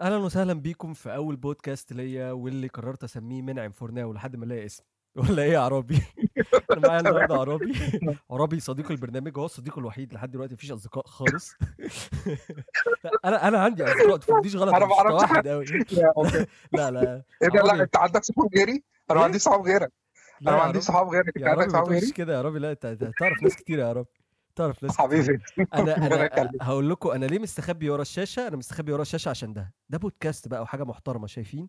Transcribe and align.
أهلا 0.00 0.16
وسهلا 0.16 0.52
بيكم 0.52 0.94
في 0.94 1.14
أول 1.14 1.36
بودكاست 1.36 1.92
ليا 1.92 2.32
واللي 2.32 2.68
قررت 2.68 3.04
أسميه 3.04 3.42
منعم 3.42 3.70
فور 3.70 3.90
ناو 3.90 4.12
لحد 4.12 4.36
ما 4.36 4.44
ألاقي 4.44 4.66
اسم. 4.66 4.84
ولا 5.16 5.42
إيه 5.42 5.52
يا 5.52 5.58
عرابي 5.58 6.02
أنا 6.72 6.88
معايا 6.88 7.00
النهارده 7.00 7.34
عرابي 7.34 7.72
عرابي 8.30 8.60
صديق 8.60 8.90
البرنامج 8.90 9.38
هو 9.38 9.44
الصديق 9.44 9.78
الوحيد 9.78 10.12
لحد 10.12 10.30
دلوقتي 10.30 10.54
مفيش 10.54 10.72
أصدقاء 10.72 11.06
خالص. 11.06 11.54
أنا 13.24 13.48
أنا 13.48 13.58
عندي 13.58 13.84
أصدقاء 13.84 14.08
ما 14.08 14.16
تفهمنيش 14.16 14.56
غلط 14.56 14.74
أنا 14.74 14.86
ما 14.86 14.94
أعرفش 14.94 15.22
واحد 15.22 15.48
قوي. 15.48 15.64
لا 16.72 16.90
لا 16.90 17.22
إيه 17.42 17.48
ده؟ 17.48 17.62
لا 17.62 17.82
أنت 17.82 17.96
عندك 17.96 18.24
صحاب 18.24 18.48
غيري؟ 18.56 18.84
أنا 19.10 19.18
ما 19.18 19.24
عنديش 19.24 19.42
صحاب 19.42 19.60
غيرك. 19.62 19.92
أنا 20.42 20.56
ما 20.56 20.62
عنديش 20.62 20.82
صحاب 20.82 21.08
غيرك. 21.08 21.36
أنت 21.36 21.46
عندك 21.46 21.70
صحاب 21.70 21.88
غيري؟ 21.88 22.10
كده 22.10 22.32
يا 22.32 22.38
عرابي 22.38 22.58
لا 22.58 22.70
أنت 22.70 22.86
تعرف 23.20 23.42
ناس 23.42 23.56
كتير 23.56 23.78
يا 23.78 23.86
عرابي 23.86 24.08
تعرف 24.58 24.82
ناس 24.82 24.92
كتير. 24.92 25.06
حبيبي. 25.06 25.38
أنا 25.74 25.96
أنا 26.06 26.50
هقول 26.62 26.90
لكم 26.90 27.10
أنا 27.10 27.26
ليه 27.26 27.38
مستخبي 27.38 27.90
ورا 27.90 28.02
الشاشة؟ 28.02 28.48
أنا 28.48 28.56
مستخبي 28.56 28.92
ورا 28.92 29.02
الشاشة 29.02 29.28
عشان 29.28 29.52
ده. 29.52 29.74
ده 29.88 29.98
بودكاست 29.98 30.48
بقى 30.48 30.62
وحاجة 30.62 30.84
محترمة 30.84 31.26
شايفين؟ 31.26 31.68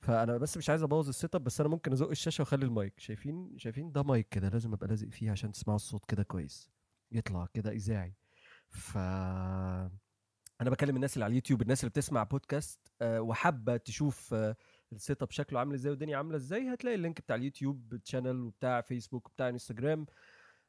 فأنا 0.00 0.38
بس 0.38 0.56
مش 0.56 0.70
عايز 0.70 0.82
أبوظ 0.82 1.08
ال 1.08 1.34
setup 1.34 1.44
بس 1.44 1.60
أنا 1.60 1.68
ممكن 1.68 1.92
أزق 1.92 2.10
الشاشة 2.10 2.42
وأخلي 2.42 2.64
المايك. 2.64 2.94
شايفين؟ 3.00 3.58
شايفين؟ 3.58 3.92
ده 3.92 4.02
مايك 4.02 4.28
كده 4.28 4.48
لازم 4.48 4.72
أبقى 4.72 4.88
لازق 4.88 5.08
فيه 5.08 5.30
عشان 5.30 5.52
تسمعوا 5.52 5.76
الصوت 5.76 6.04
كده 6.04 6.22
كويس. 6.22 6.70
يطلع 7.12 7.46
كده 7.54 7.70
إذاعي. 7.72 8.14
ف 8.68 8.98
أنا 10.60 10.70
بكلم 10.70 10.96
الناس 10.96 11.14
اللي 11.14 11.24
على 11.24 11.30
اليوتيوب 11.30 11.62
الناس 11.62 11.80
اللي 11.80 11.90
بتسمع 11.90 12.22
بودكاست 12.22 12.92
آه، 13.02 13.20
وحابة 13.20 13.76
تشوف 13.76 14.34
آه، 14.34 14.56
ال 14.92 15.22
setup 15.22 15.30
شكله 15.30 15.58
عامل 15.58 15.74
إزاي 15.74 15.90
والدنيا 15.90 16.16
عاملة 16.16 16.36
إزاي 16.36 16.74
هتلاقي 16.74 16.94
ال 16.94 16.99
link 16.99 17.20
بتاع 17.20 17.36
اليوتيوب 17.36 17.96
channel 18.04 18.40
وبتاع 18.40 18.80
فيسبوك 18.80 19.26
وبتاع 19.28 19.48
انستجرام 19.48 20.06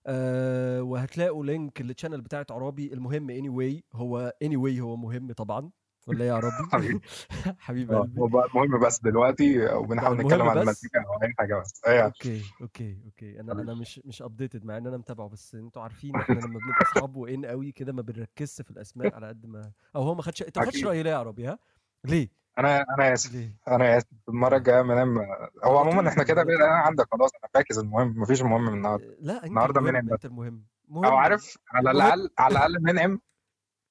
أه 0.05 0.81
وهتلاقوا 0.83 1.45
link 1.45 1.81
لل 1.81 1.90
channel 1.90 2.21
بتاعت 2.21 2.51
عرابي. 2.51 2.93
المهم 2.93 3.29
اني 3.29 3.49
anyway 3.49 3.83
هو 3.95 4.33
اني 4.41 4.55
anyway 4.57 4.81
هو 4.81 4.95
مهم 4.97 5.31
طبعا. 5.31 5.69
ولا 6.07 6.27
يا 6.27 6.33
عرابي 6.33 6.55
حبيبي. 6.73 6.99
حبيب 7.59 7.91
آه 7.91 7.99
قلبي. 8.01 8.21
المهم 8.55 8.79
بس 8.79 8.99
دلوقتي 9.01 9.65
وبنحاول 9.73 10.17
نتكلم 10.17 10.41
عن 10.49 10.57
المزيكا 10.57 10.99
أو 10.99 11.23
أي 11.23 11.33
حاجة 11.39 11.55
بس. 11.61 11.81
إيه 11.87 12.05
okay 12.05 12.41
okay 12.61 12.97
okay. 13.05 13.39
أنا 13.39 13.51
أنا 13.53 13.73
مش 13.73 14.01
مش 14.05 14.21
updated 14.21 14.65
مع 14.65 14.77
إن 14.77 14.87
أنا 14.87 14.97
متابعه 14.97 15.29
بس 15.29 15.55
أنتوا 15.55 15.81
عارفين 15.81 16.15
إحنا 16.15 16.33
لما 16.35 16.59
بنبقى 16.59 16.81
أصحاب 16.81 17.15
وان 17.15 17.45
قوي 17.45 17.71
كده 17.71 17.93
ما 17.93 18.01
بنركزش 18.01 18.61
في 18.61 18.71
الأسماء 18.71 19.15
على 19.15 19.27
قد 19.27 19.45
ما 19.45 19.71
أو 19.95 20.01
هو 20.03 20.15
ما 20.15 20.21
خدش 20.21 20.41
أنت 20.43 20.57
ما 20.59 20.63
أكيد. 20.69 20.85
رايي 20.87 21.03
ليه 21.03 21.11
يا 21.11 21.15
عرابي 21.15 21.47
ها؟ 21.47 21.59
ليه؟ 22.05 22.40
أنا 22.59 22.85
أنا 22.97 23.13
آسف 23.13 23.33
ليه؟ 23.33 23.55
أنا 23.67 23.97
آسف. 23.97 24.07
المرة 24.29 24.57
الجاية 24.57 24.81
منعم. 24.81 25.17
هو 25.63 25.77
عموما 25.77 26.09
إحنا 26.09 26.23
كده 26.23 26.43
بقى 26.43 26.55
أنا 26.55 26.75
عندك 26.75 27.05
خلاص 27.11 27.29
أنا 27.43 27.49
فاكس 27.53 27.77
المهم 27.77 28.13
مفيش 28.21 28.41
المهم 28.41 28.65
من 28.65 28.73
النهارده. 28.73 29.15
لا 29.19 29.35
أنت 29.37 29.43
النهارده 29.45 29.81
منعم 29.81 30.09
أنت 30.13 30.25
المهم. 30.25 30.65
أو 30.89 31.01
مهم. 31.01 31.13
عارف 31.13 31.57
على 31.71 31.91
الأقل 31.91 32.29
على 32.39 32.51
الأقل 32.51 32.81
منعم 32.83 33.19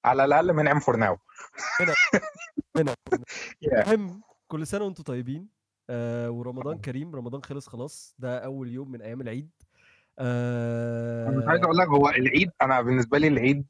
على 0.04 0.24
الأقل 0.24 0.52
منعم 0.52 0.80
for 0.80 0.96
now 0.96 1.16
هنا 1.80 1.94
هنا 2.76 2.94
المهم 3.62 4.22
كل 4.48 4.66
سنة 4.66 4.84
وأنتم 4.84 5.02
طيبين. 5.02 5.48
آه 5.90 6.30
ورمضان 6.30 6.78
كريم. 6.78 7.16
رمضان 7.16 7.42
خلص 7.42 7.68
خلاص. 7.68 8.14
ده 8.18 8.38
أول 8.44 8.68
يوم 8.72 8.90
من 8.90 9.02
أيام 9.02 9.20
العيد. 9.20 9.50
أنا 10.18 11.38
مش 11.38 11.44
عايز 11.48 11.62
أقول 11.62 11.80
آه 11.80 11.84
لك 11.84 11.88
هو 11.88 12.08
العيد 12.08 12.50
أنا 12.62 12.80
بالنسبة 12.80 13.18
لي 13.18 13.28
العيد 13.28 13.66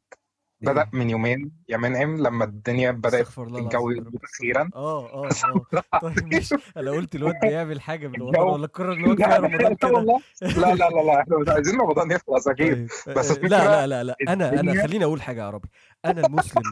بدأ 0.63 0.81
إيه. 0.83 0.89
من 0.93 1.11
يومين 1.11 1.51
يا 1.69 1.77
منعم 1.77 2.17
لما 2.17 2.45
الدنيا 2.45 2.91
بدأت 2.91 3.39
الجو 3.39 3.93
أخيرا. 4.25 4.71
آه 4.75 5.07
آه 5.25 5.29
آه. 5.95 5.99
طيب 5.99 6.35
ماشي. 6.35 6.55
أنا 6.77 6.91
قلت 6.91 7.15
الواد 7.15 7.35
بيعمل 7.43 7.81
حاجة 7.81 8.07
بالرمضان 8.09 8.41
الجو 8.43 8.55
ولا 8.55 8.67
قرر 8.67 8.93
ان 8.93 9.05
هو 9.05 9.13
لا 9.13 9.37
رمضان 9.37 9.61
لا 9.63 9.75
كده؟ 9.75 10.01
لا 10.43 10.75
لا 10.75 10.89
لا 10.89 11.03
لا 11.03 11.21
إحنا 11.21 11.39
مش 11.39 11.49
عايزين 11.49 11.81
رمضان 11.81 12.11
يخلص 12.11 12.49
أكيد. 12.49 12.89
طيب 13.07 13.19
بس 13.19 13.31
آه، 13.31 13.43
لا 13.43 13.47
لا 13.49 13.87
لا 13.87 14.05
لا 14.05 14.17
أنا 14.29 14.33
أنا 14.49 14.61
الدنيا 14.61 14.83
خليني 14.83 15.05
أقول 15.05 15.23
حاجة 15.23 15.41
يا 15.41 15.47
عربي. 15.47 15.69
أنا 16.05 16.27
المسلم 16.27 16.63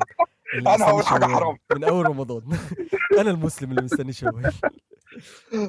اللي 0.55 0.71
أنا 0.75 0.85
هقول 0.85 1.07
حاجة 1.07 1.25
حرام. 1.25 1.57
من 1.77 1.85
أول 1.85 2.07
رمضان. 2.07 2.43
أنا 3.21 3.31
المسلم 3.31 3.71
اللي 3.71 3.83
مستني 3.83 4.13
شوال 4.13 4.53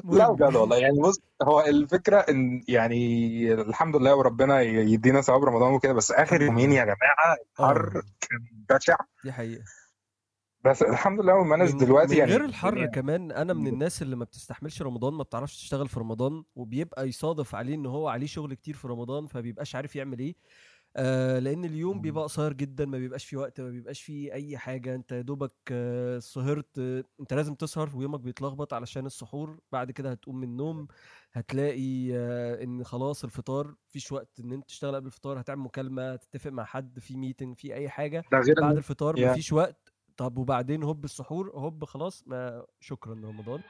لا 0.04 0.30
بجد 0.32 0.54
والله. 0.56 0.76
يعني 0.76 1.00
بص 1.00 1.20
هو 1.42 1.60
الفكرة 1.60 2.16
إن 2.18 2.62
يعني 2.68 3.52
الحمد 3.52 3.96
لله 3.96 4.14
وربنا 4.14 4.60
يدينا 4.62 5.20
ثواب 5.20 5.44
رمضان 5.44 5.72
وكده 5.72 5.92
بس 5.92 6.12
آخر 6.12 6.42
يومين 6.42 6.72
يا 6.72 6.84
جماعة 6.84 7.36
الحر 7.58 7.86
آه 7.96 8.02
كان 8.20 8.38
بشع. 8.76 8.96
دي 9.24 9.32
حقيقة. 9.32 9.64
بس 10.64 10.82
الحمد 10.82 11.20
لله 11.20 11.44
من 11.44 11.76
دلوقتي 11.76 12.12
من 12.12 12.18
يعني 12.18 12.30
غير 12.30 12.44
الحر 12.44 12.68
الدنيا 12.68 12.86
كمان 12.86 13.32
أنا 13.32 13.52
من 13.54 13.66
الناس 13.66 14.02
اللي 14.02 14.16
ما 14.16 14.24
بتستحملش 14.24 14.82
رمضان 14.82 15.14
ما 15.14 15.22
بتعرفش 15.22 15.56
تشتغل 15.56 15.88
في 15.88 16.00
رمضان 16.00 16.44
وبيبقى 16.54 17.08
يصادف 17.08 17.54
عليه 17.54 17.74
إن 17.74 17.86
هو 17.86 18.08
عليه 18.08 18.26
شغل 18.26 18.54
كتير 18.54 18.74
في 18.74 18.88
رمضان 18.88 19.26
فبيبقاش 19.26 19.74
عارف 19.74 19.96
يعمل 19.96 20.18
إيه. 20.18 20.34
آه 20.96 21.38
لأن 21.38 21.64
اليوم 21.64 22.00
بيبقى 22.00 22.24
قصير 22.24 22.52
جدا 22.52 22.86
ما 22.86 22.98
بيبقاش 22.98 23.24
فيه 23.24 23.36
وقت 23.36 23.60
ما 23.60 23.70
بيبقاش 23.70 24.02
فيه 24.02 24.32
أي 24.32 24.58
حاجة 24.58 24.94
أنت 24.94 25.12
يا 25.12 25.20
دوبك 25.20 25.52
آه 25.72 26.18
سهرت 26.18 26.78
آه 26.78 27.04
أنت 27.20 27.34
لازم 27.34 27.54
تسهر 27.54 27.96
ويومك 27.96 28.20
بيتلخبط 28.20 28.74
علشان 28.74 29.06
السحور 29.06 29.60
بعد 29.72 29.90
كده 29.90 30.10
هتقوم 30.10 30.36
من 30.36 30.44
النوم 30.48 30.88
هتلاقي 31.32 32.10
آه 32.16 32.62
إن 32.64 32.84
خلاص 32.84 33.24
الفطار 33.24 33.74
مفيش 33.88 34.12
وقت 34.12 34.40
إن 34.40 34.52
أنت 34.52 34.64
تشتغل 34.68 34.94
قبل 34.94 35.06
الفطار 35.06 35.40
هتعمل 35.40 35.62
مكالمة 35.62 36.16
تتفق 36.16 36.50
مع 36.50 36.64
حد 36.64 36.98
في 36.98 37.16
ميتنج 37.16 37.56
في 37.58 37.74
أي 37.74 37.88
حاجة 37.88 38.24
بعد 38.60 38.76
الفطار 38.76 39.18
يا 39.18 39.30
مفيش 39.32 39.52
وقت 39.52 39.92
طب 40.16 40.38
وبعدين 40.38 40.82
هوب 40.82 41.04
السحور 41.04 41.50
هوب 41.54 41.84
خلاص 41.84 42.24
ما 42.26 42.66
شكرا 42.80 43.14
رمضان. 43.14 43.60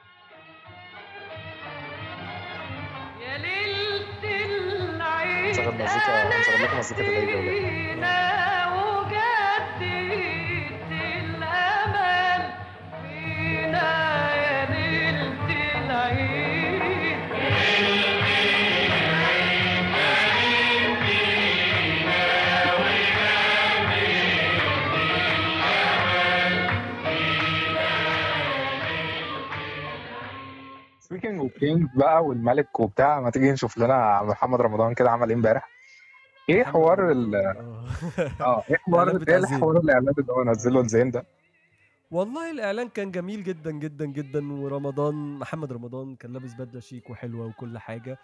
العيد 5.50 5.75
نشغل 5.75 5.75
مزيكا 5.84 6.22
أنا 6.22 6.41
نشغل 6.41 6.62
لكم 6.62 6.78
مزيكا؟ 6.78 7.03
فينا 7.03 8.66
وجددت 8.75 9.83
الأمل 10.93 12.43
فينا 13.03 13.91
يا 14.34 14.65
ليلة 14.71 15.81
العيد 15.87 16.50
kings 31.50 31.88
بقى 31.97 32.25
والملك 32.25 32.81
وبتاع. 32.81 33.21
ما 33.21 33.31
تيجي 33.31 33.53
نشوف 33.53 33.78
لنا 33.78 34.22
محمد 34.22 34.61
رمضان 34.61 34.94
كده 34.94 35.11
عمل 35.11 35.28
إيه 35.28 35.37
امبارح؟ 35.37 35.69
إيه 36.49 36.65
حوار 36.65 37.11
ال 37.12 37.34
رمضان 37.34 37.87
آه 38.41 38.62
إيه 38.71 38.77
حوار 38.77 39.09
إيه 39.28 39.37
الحوار 39.37 39.77
الإعلان 39.77 40.15
اللي 40.19 40.33
هو 40.33 40.44
نزله 40.44 40.83
لزين 40.83 41.10
ده؟ 41.10 41.25
والله 42.10 42.50
الإعلان 42.50 42.89
كان 42.89 43.10
جميل 43.10 43.43
جدا 43.44 43.71
جدا 43.71 44.06
جدا. 44.06 44.53
ورمضان 44.53 45.39
محمد 45.39 45.72
رمضان 45.72 46.16
كان 46.16 46.33
لابس 46.33 46.55
بدلة 46.55 46.81
شيك 46.81 47.10
وحلوة 47.10 47.47
وكل 47.47 47.78
حاجة. 47.78 48.19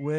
و... 0.00 0.10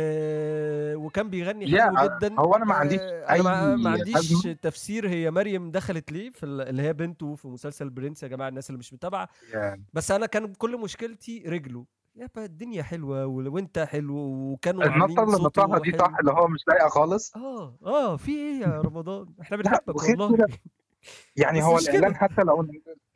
وكان 0.96 1.30
بيغني 1.30 1.82
حلو 1.82 1.96
جدا. 2.18 2.40
هو 2.40 2.56
أنا 2.56 2.66
ما 2.66 2.74
عنديش 2.74 3.00
آه، 3.02 3.26
أنا 3.30 3.44
ما, 3.44 3.76
ما 3.76 3.90
اي 3.96 4.00
عنديش 4.00 4.16
أزمة. 4.18 4.54
تفسير. 4.54 5.10
هي 5.10 5.32
مريم 5.32 5.72
دخلت 5.72 6.12
ليه 6.12 6.30
في 6.30 6.46
ال- 6.46 6.62
اللي 6.62 6.82
هي 6.82 6.94
بنته 6.94 7.36
في 7.36 7.48
مسلسل 7.48 7.90
برنس 7.90 8.24
يا 8.24 8.28
جماعة 8.28 8.50
الناس 8.50 8.70
اللي 8.70 8.80
مش 8.80 8.94
متابعة. 8.94 9.30
يعني 9.54 9.84
بس 9.94 10.12
أنا 10.12 10.26
كان 10.26 10.54
كل 10.54 10.78
مشكلتي 10.78 11.44
رجله. 11.48 11.86
يابا 12.18 12.46
الدنيا 12.46 12.84
حلوة 12.84 13.26
وانت 13.26 13.80
حلو 13.80 14.16
وكانوا 14.18 14.84
النطه 14.84 15.24
اللي 15.24 15.44
نطها 15.44 15.80
دي 15.80 15.98
صح 15.98 16.18
اللي 16.20 16.32
هو 16.32 16.48
مش 16.48 16.68
لايقة 16.68 16.90
خالص؟ 16.90 17.36
آه 17.36 17.78
آه 17.86 18.18
في 18.18 18.32
إيه 18.32 18.62
يا 18.62 18.82
رمضان؟ 18.82 19.28
إحنا 19.42 19.58
بنحبك 19.58 19.96
والله. 19.96 20.48
يعني 21.36 21.64
هو 21.64 21.78
الاعلان 21.78 22.12
كده. 22.12 22.20
حتى 22.20 22.42
لو 22.44 22.68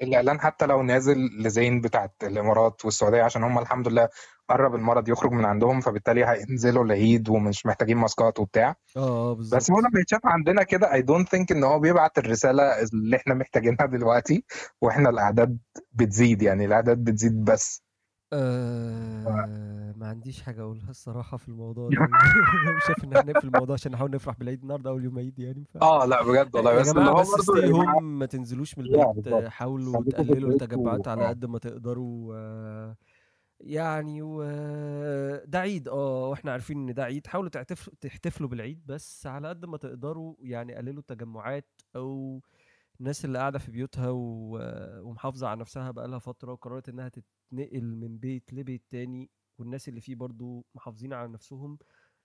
الإعلان 0.01 0.39
حتى 0.39 0.65
لو 0.65 0.81
نازل 0.81 1.17
لزين 1.39 1.81
بتاعت 1.81 2.15
الإمارات 2.23 2.85
والسعودية 2.85 3.23
عشان 3.23 3.43
هم 3.43 3.59
الحمد 3.59 3.87
لله 3.87 4.09
قرب 4.49 4.75
المرض 4.75 5.09
يخرج 5.09 5.31
من 5.31 5.45
عندهم 5.45 5.81
فبالتالي 5.81 6.25
هينزلوا 6.25 6.83
العيد 6.83 7.29
ومش 7.29 7.65
محتاجين 7.65 7.97
ماسكات 7.97 8.39
وبتاع. 8.39 8.75
آه 8.97 8.99
آه 8.99 9.33
بس 9.33 9.71
هو 9.71 9.75
بالظبط 9.75 9.91
لما 9.91 9.99
يتشاف 10.01 10.21
عندنا 10.25 10.63
كده 10.63 10.93
I 10.93 11.01
don't 11.01 11.29
think 11.29 11.51
إن 11.51 11.63
هو 11.63 11.79
بيبعت 11.79 12.17
الرسالة 12.17 12.63
اللي 12.81 13.17
إحنا 13.17 13.33
محتاجينها 13.33 13.85
دلوقتي 13.85 14.43
وإحنا 14.81 15.09
الأعداد 15.09 15.57
بتزيد 15.91 16.41
يعني 16.41 16.65
الأعداد 16.65 17.03
بتزيد 17.03 17.43
بس. 17.45 17.83
آه 18.33 19.93
ما 19.97 20.07
عنديش 20.07 20.41
حاجة 20.41 20.61
أقولها 20.61 20.89
الصراحة 20.89 21.37
في 21.37 21.49
الموضوع 21.49 21.89
ده. 21.89 21.95
شايف 22.87 23.03
إن 23.03 23.17
إحنا 23.17 23.31
نقفل 23.31 23.47
الموضوع 23.47 23.73
عشان 23.73 23.91
نحاول 23.91 24.11
نفرح 24.11 24.35
بالعيد 24.37 24.61
النهاردة 24.61 24.89
أول 24.89 25.03
يوم 25.03 25.17
عيد 25.19 25.39
يعني 25.39 25.65
ف 25.65 25.77
آه 25.77 26.05
لأ 26.05 26.23
بجد 26.23 26.55
والله. 26.55 26.75
بس 26.79 26.89
اللي 26.89 27.09
هو 27.09 27.21
بس 27.21 27.45
برضه 27.51 27.67
هوم 27.71 28.19
ما 28.19 28.25
تنزلوش 28.25 28.77
من 28.77 28.85
البيت. 28.85 29.27
آه، 29.27 29.49
حاولوا 29.49 30.03
في 30.03 30.09
تقللوا 30.11 30.49
التجمعات 30.51 31.07
على 31.07 31.21
و... 31.21 31.27
قد 31.27 31.45
ما 31.45 31.59
تقدروا 31.59 32.35
آه، 32.35 32.95
يعني 33.59 34.21
و 34.21 34.43
ده 35.45 35.59
عيد. 35.59 35.87
آه 35.87 36.29
وإحنا 36.29 36.51
عارفين 36.51 36.77
إن 36.89 36.93
ده 36.93 37.03
عيد. 37.03 37.27
حاولوا. 37.27 37.49
تحتفلوا 38.01 38.49
بالعيد 38.49 38.81
بس 38.85 39.27
على 39.27 39.49
قد 39.49 39.65
ما 39.65 39.77
تقدروا 39.77 40.35
يعني 40.39 40.75
قللوا 40.75 40.99
التجمعات 40.99 41.67
أو 41.95 42.41
الناس 43.01 43.25
اللي 43.25 43.39
قاعدة 43.39 43.59
في 43.59 43.71
بيوتها 43.71 44.09
و... 44.09 44.57
ومحافظة 45.01 45.47
على 45.47 45.59
نفسها 45.59 45.91
بقالها 45.91 46.19
فترة 46.19 46.51
وقررت 46.51 46.89
إنها 46.89 47.09
تتنقل 47.09 47.95
من 47.95 48.17
بيت 48.17 48.53
لبيت 48.53 48.83
تاني 48.89 49.29
والناس 49.59 49.89
اللي 49.89 50.01
فيه 50.01 50.15
برضو 50.15 50.65
محافظين 50.75 51.13
على 51.13 51.27
نفسهم 51.27 51.77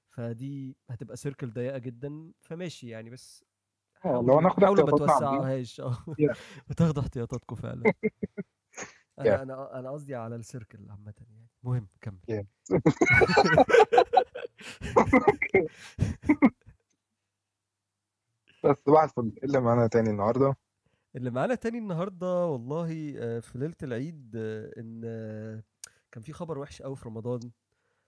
فدي 0.08 0.76
هتبقى 0.90 1.16
سيركل 1.16 1.50
ضيقة 1.50 1.78
جدا. 1.78 2.32
فماشي 2.40 2.88
يعني 2.88 3.10
بس 3.10 3.44
آه 4.04 4.24
لو 4.28 4.40
ناخد 4.40 4.64
حاولوا 4.64 4.90
ما 4.90 4.98
توسعوهاش. 4.98 5.80
آه. 5.80 5.96
يا. 6.18 6.34
وتاخدوا 6.70 7.02
احتياطاتكم 7.02 7.56
فعلا. 7.56 7.82
أنا 9.18 9.42
أنا 9.42 9.78
أنا 9.78 9.90
قصدي 9.90 10.14
على 10.14 10.36
السيركل 10.36 10.90
عامة 10.90 11.14
يعني. 11.20 11.48
مهم 11.62 11.88
كمل. 12.00 12.20
بس 18.64 18.76
الفل. 18.88 19.32
إيه 19.36 19.44
اللي 19.44 19.60
معانا 19.60 19.86
تاني 19.86 20.10
النهارده. 20.10 20.56
اللي 21.16 21.30
معانا 21.30 21.54
تاني 21.54 21.78
النهارده 21.78 22.46
والله 22.46 23.14
آه، 23.18 23.40
في 23.40 23.58
ليلة 23.58 23.74
العيد 23.82 24.32
آه، 24.36 24.72
إن 24.80 25.02
آه، 25.04 25.62
كان 26.12 26.22
في 26.22 26.32
خبر 26.32 26.58
وحش 26.58 26.82
قوي 26.82 26.96
في 26.96 27.08
رمضان. 27.08 27.40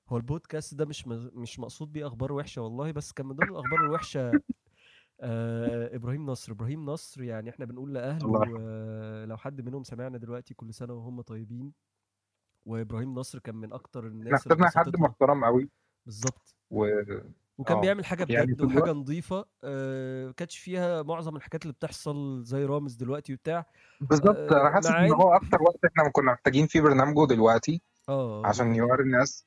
هو 0.08 0.16
البودكاست 0.16 0.74
ده 0.74 0.84
مش 0.86 1.06
مش 1.34 1.58
مقصود 1.58 1.92
بيه 1.92 2.06
أخبار 2.06 2.32
وحشة 2.32 2.62
والله 2.62 2.92
بس 2.92 3.12
كان 3.12 3.26
من 3.26 3.36
ضمن 3.36 3.48
الأخبار 3.48 3.84
الوحشة 3.84 4.32
آه 5.20 5.96
إبراهيم 5.96 6.26
نصر. 6.26 6.52
إبراهيم 6.52 6.84
نصر 6.84 7.22
يعني 7.22 7.50
إحنا 7.50 7.64
بنقول 7.64 7.94
لأهله. 7.94 8.58
آه 8.60 9.24
لو 9.24 9.36
حد 9.36 9.60
منهم 9.60 9.84
سمعنا 9.84 10.18
دلوقتي 10.18 10.54
كل 10.54 10.74
سنة 10.74 10.94
وهم 10.94 11.20
طيبين. 11.20 11.72
وإبراهيم 12.66 13.14
نصر 13.14 13.38
كان 13.38 13.54
من 13.54 13.72
أكتر 13.72 14.06
الناس 14.06 14.32
اخترنا 14.46 14.70
حد 14.76 14.96
محترم 14.96 15.44
قوي 15.44 15.68
بالظبط. 16.06 16.54
و 16.70 16.86
وكان 17.58 17.76
آه. 17.76 17.80
بيعمل 17.80 18.04
حاجة 18.04 18.26
يعني 18.28 18.46
بجد 18.46 18.70
في 18.70 18.78
وحاجة 18.78 18.92
نظيفة 18.92 19.44
آه، 19.64 20.26
ما 20.26 20.32
كانتش 20.32 20.58
فيها 20.58 21.02
معظم 21.02 21.36
الحاجات 21.36 21.62
اللي 21.62 21.72
بتحصل 21.72 22.42
زي 22.44 22.64
رامز 22.64 22.94
دلوقتي 22.94 23.34
وبتاع. 23.34 23.66
بالظبط 24.00 24.52
أنا 24.52 24.68
آه، 24.68 24.72
حاسس 24.72 24.90
مع 24.90 25.06
إن 25.06 25.12
هو 25.12 25.32
أكتر 25.34 25.62
وقت 25.62 25.84
إحنا 25.84 26.10
كنا 26.10 26.32
محتاجين 26.32 26.66
فيه 26.66 26.80
برنامجه 26.80 27.26
دلوقتي 27.26 27.82
آه 28.08 28.46
عشان 28.46 28.74
يوري 28.74 29.02
الناس. 29.02 29.46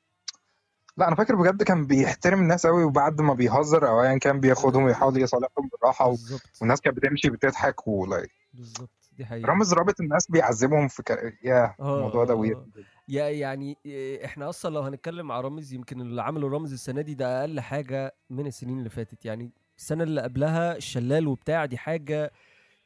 لا 0.96 1.08
أنا 1.08 1.16
فاكر 1.16 1.34
بجد 1.34 1.62
كان 1.62 1.86
بيحترم 1.86 2.40
الناس 2.40 2.66
قوي 2.66 2.84
وبعد 2.84 3.20
ما 3.20 3.34
بيهزر 3.34 3.88
أو 3.88 4.02
ايا 4.02 4.18
كان 4.18 4.40
بياخدهم 4.40 4.82
آه، 4.82 4.86
ويحاول 4.86 5.16
يصالحهم 5.16 5.68
بالراحة 5.72 6.08
و... 6.08 6.16
والناس 6.60 6.80
كانت 6.80 6.96
بتمشي 6.96 7.30
بتضحك 7.30 7.88
ولايك 7.88 8.30
بالظبط 8.54 8.90
دي 9.12 9.24
حقيقة. 9.24 9.46
رامز 9.46 9.74
رابط 9.74 10.00
الناس 10.00 10.30
بيعذبهم 10.30 10.88
في 10.88 11.02
ك... 11.02 11.10
يا 11.44 11.74
الموضوع 11.80 12.24
ده 12.24 12.34
ويرد 12.34 12.84
يعني 13.20 13.78
إيه، 13.86 14.24
إحنا 14.24 14.48
أصلا 14.48 14.74
لو 14.74 14.80
هنتكلم 14.82 15.32
على 15.32 15.40
رامز 15.44 15.72
يمكن 15.72 16.00
اللي 16.00 16.22
عمله 16.22 16.48
رامز 16.48 16.72
السنة 16.72 17.00
دي 17.00 17.14
ده 17.14 17.40
أقل 17.40 17.60
حاجة 17.60 18.14
من 18.30 18.46
السنين 18.46 18.78
اللي 18.78 18.90
فاتت. 18.90 19.24
يعني 19.24 19.50
السنة 19.78 20.04
اللي 20.04 20.20
قبلها 20.20 20.76
الشلال 20.76 21.26
وبتاع 21.28 21.64
دي 21.64 21.78
حاجة 21.78 22.32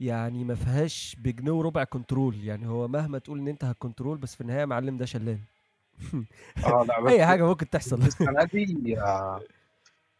يعني 0.00 0.44
ما 0.44 0.54
فيهاش 0.54 1.16
بجنيه 1.18 1.52
وربع 1.52 1.84
control 1.84 2.44
يعني 2.44 2.68
هو 2.68 2.88
مهما 2.88 3.18
تقول 3.18 3.38
إن 3.38 3.48
أنت 3.48 3.64
هت 3.64 3.76
control 3.76 4.18
بس 4.18 4.34
في 4.34 4.40
النهاية 4.40 4.60
يا 4.60 4.66
معلم 4.66 4.96
ده 4.96 5.04
شلال. 5.04 5.38
آه 6.66 6.84
لا 6.88 7.00
بس 7.04 7.12
أي 7.12 7.26
حاجة 7.26 7.46
ممكن 7.46 7.70
تحصل. 7.70 8.02
السنة 8.02 8.44
دي 8.44 8.98
آه، 9.00 9.40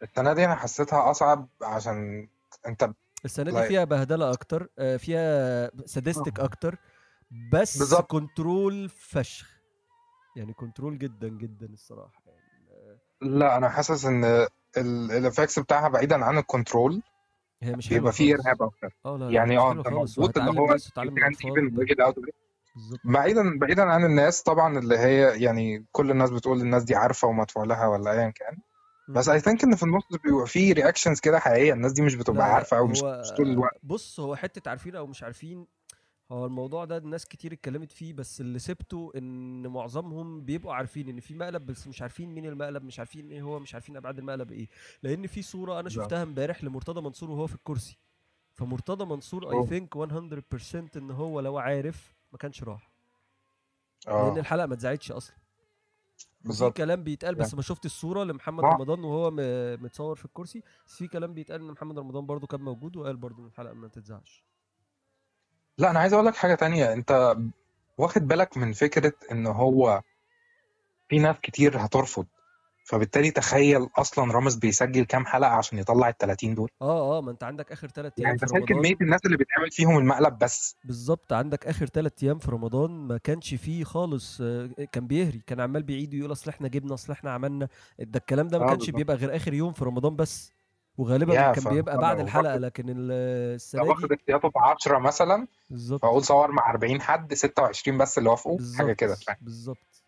السنة 0.03 0.33
دي 0.33 0.45
أنا 0.45 0.55
حسيتها 0.55 1.11
أصعب 1.11 1.49
عشان 1.63 2.29
أنت 2.67 2.91
السنة 3.25 3.61
دي 3.61 3.69
فيها 3.69 3.85
بهدلة 3.85 4.33
أكتر 4.33 4.69
آه، 4.79 4.97
فيها 4.97 5.71
سادستك 5.87 6.41
أكتر 6.41 6.77
بس 7.53 7.79
بالظبط. 7.79 8.11
control 8.11 8.89
فشخ. 8.89 9.56
يعني 10.37 10.53
control 10.53 10.99
جدا 10.99 11.29
جدا 11.29 11.67
الصراحة 11.67 12.23
يعني. 12.27 12.71
آه، 12.71 13.27
لا 13.27 13.57
أنا 13.57 13.69
حاسس 13.69 14.05
إن 14.05 14.47
ال 14.77 14.87
effects 14.87 15.59
بتاعها 15.59 15.89
بعيدا 15.89 16.25
عن 16.25 16.39
ال 16.39 16.47
control 16.47 17.03
هي 17.63 17.77
مش 17.77 17.89
بيبقى 17.89 18.13
فيه 18.13 18.35
إرهاب 18.35 18.63
أكتر. 18.63 18.97
آه 19.07 19.17
لا 19.17 19.25
لا 19.25 19.31
يعني 19.31 19.59
آه 19.59 19.73
أنت 19.73 19.89
مظبوط 19.89 20.39
اللي 20.39 20.61
هو 20.61 20.77
بالظبط. 22.77 23.01
بعيدا 23.05 23.59
بعيدا 23.59 23.83
عن 23.83 24.05
الناس 24.05 24.43
طبعا 24.43 24.79
اللي 24.79 24.99
هي 24.99 25.43
يعني 25.43 25.87
كل 25.93 26.11
الناس 26.11 26.31
بتقول 26.31 26.61
الناس 26.61 26.85
دي 26.85 26.95
عارفة 26.95 27.29
ومدفوع 27.29 27.65
لها 27.65 27.87
ولا 27.87 28.13
ايا 28.13 28.31
كان. 28.31 28.59
بس. 29.09 29.29
I 29.29 29.41
think 29.41 29.65
إن 29.65 29.77
في 29.77 29.83
النص 29.83 30.05
بيبقى 30.25 30.47
فيه 30.47 30.73
reactions 30.73 31.21
كده 31.21 31.39
حقيقية. 31.39 31.73
الناس 31.73 31.93
دي 31.93 32.03
مش 32.03 32.15
بتبقى 32.15 32.55
عارفة 32.55 32.79
أو 32.79 32.87
مش 32.87 33.01
طول 33.37 33.51
الوقت. 33.51 33.79
بص 33.83 34.21
هو 34.21 34.37
حتة 34.37 34.69
عارفين 34.69 34.97
أو 34.97 35.07
مش 35.07 35.23
عارفين 35.23 35.67
هو 36.31 36.47
الموضوع 36.47 36.85
ده 36.85 36.99
ناس 36.99 37.27
كتير 37.27 37.53
اتكلمت 37.53 37.93
فيه 37.93 38.13
بس 38.13 38.41
اللي 38.41 38.59
سبته 38.59 39.13
إن 39.17 39.67
معظمهم 39.67 40.45
بيبقوا 40.45 40.75
عارفين 40.75 41.09
إن 41.09 41.21
في 41.21 41.35
مقلب 41.35 41.67
بس 41.67 41.87
مش 41.87 42.03
عارفين 42.03 42.35
مين 42.35 42.47
المقلب 42.47 42.85
مش 42.85 42.99
عارفين 42.99 43.31
إيه 43.31 43.43
هو 43.43 43.59
مش 43.59 43.75
عارفين 43.75 43.97
أبعاد 43.97 44.19
المقلب 44.19 44.53
إيه. 44.53 44.69
لأن 45.03 45.27
في 45.27 45.43
صورة 45.43 45.81
أنا 45.81 45.89
شفتها 45.89 46.23
امبارح 46.23 46.65
لمرتضى 46.65 47.01
منصور 47.01 47.31
وهو 47.31 47.47
في 47.47 47.55
الكرسي. 47.55 47.99
فمرتضى 48.53 49.05
منصور 49.05 49.51
اي 49.51 49.57
أوه. 49.57 49.67
ثينك 49.67 49.97
100% 49.97 50.97
إن 50.97 51.11
هو 51.11 51.41
لو 51.41 51.59
عارف 51.59 52.15
ما 52.33 52.39
كانش 52.39 52.63
راح. 52.63 52.91
لأن 54.07 54.15
آه 54.17 54.39
الحلقة 54.39 54.67
ما 54.67 54.75
اتذاعتش 54.75 55.13
أصلا. 55.13 55.37
بالظبط. 56.41 56.77
كلام 56.77 57.05
بيتقال 57.05 57.35
يعني. 57.35 57.47
بس 57.47 57.55
ما 57.55 57.63
شفت 57.63 57.85
الصورة 57.85 58.25
لمحمد 58.25 58.65
رمضان 58.65 59.05
وهو 59.05 59.31
متصور 59.77 60.17
في 60.17 60.25
الكرسي. 60.25 60.63
بس 60.87 60.95
في 60.95 61.09
كلام 61.09 61.35
بيتقال 61.35 61.61
إن 61.61 61.67
محمد 61.67 61.99
رمضان 61.99 62.27
برضو 62.27 62.47
كان 62.47 62.61
موجود 62.61 62.97
وقال 62.97 63.17
برضو 63.17 63.43
إن 63.43 63.47
الحلقة 63.47 63.75
ما 63.75 63.89
تتذاعش. 63.89 64.45
لا 65.79 65.91
أنا 65.91 65.99
عايز 66.01 66.13
أقول 66.13 66.27
لك 66.27 66.37
حاجة 66.37 66.55
تانية. 66.55 66.93
أنت 66.93 67.37
واخد 67.99 68.23
بالك 68.29 68.57
من 68.57 68.73
فكرة 68.73 69.13
إن 69.33 69.47
هو 69.47 70.03
في 71.09 71.19
ناس 71.19 71.37
كتير 71.43 71.85
هترفض 71.85 72.27
فبالتالي 72.87 73.31
تخيل 73.31 73.89
أصلا 73.97 74.33
رامز 74.33 74.55
بيسجل 74.57 75.05
كام 75.05 75.27
حلقة 75.27 75.51
عشان 75.51 75.79
يطلع 75.79 76.09
ال 76.09 76.17
30 76.19 76.55
دول؟ 76.55 76.71
آه 76.83 77.19
آه 77.19 77.21
ما 77.23 77.31
أنت 77.31 77.45
عندك 77.45 77.73
آخر 77.73 77.89
ثلاث 77.89 78.13
يعني 78.19 78.29
أيام 78.29 78.39
في 78.39 78.47
تخيل 78.47 78.65
كمية 78.67 78.77
رمضان 78.77 78.97
الناس 79.03 79.21
اللي 79.27 79.37
بتعمل 79.37 79.71
فيهم 79.71 79.99
المقلب 79.99 80.39
بس. 80.39 80.77
بالظبط 80.85 81.33
عندك 81.33 81.67
آخر 81.67 81.87
ثلاث 81.87 82.13
أيام 82.23 82.39
في 82.39 82.51
رمضان 82.51 82.91
ما 82.91 83.19
كانش 83.19 83.55
فيه 83.55 83.85
خالص 83.85 84.39
آه، 84.41 84.71
كان 84.93 85.07
بيهري 85.07 85.43
كان 85.47 85.61
عمال 85.61 85.83
بيعيد 85.83 86.15
ويقول 86.15 86.33
أصل 86.33 86.51
إحنا 86.51 86.69
جبنا 86.69 86.95
أصل 86.95 87.13
إحنا 87.13 87.31
عملنا. 87.31 87.69
ده 87.99 88.19
الكلام 88.19 88.49
ده 88.49 88.59
ما 88.59 88.65
آه 88.65 88.69
كانش 88.71 88.91
بيبقى 88.91 89.17
غير 89.17 89.37
آخر 89.37 89.55
يوم 89.55 89.73
في 89.73 89.85
رمضان 89.85 90.17
بس. 90.17 90.56
وغالبا 90.99 91.53
كان 91.53 91.75
بيبقى 91.75 91.99
بعد 91.99 92.21
الحلقة 92.21 92.57
لكن 92.57 92.85
السنة 92.89 93.83
دي 93.83 93.89
واخد 93.89 94.13
احتياطه 94.13 94.51
في 94.51 94.59
10 94.59 94.99
مثلا 94.99 95.49
بالظبط. 95.71 96.03
فأقول 96.03 96.25
صور 96.25 96.53
مع 96.53 96.71
40 96.71 97.01
حد 97.01 97.35
26 97.35 97.99
بس 97.99 98.19
اللي 98.19 98.31
وافقوا 98.31 98.59
حاجة 98.79 98.93
كده. 98.93 99.17
بالظبط. 99.41 100.05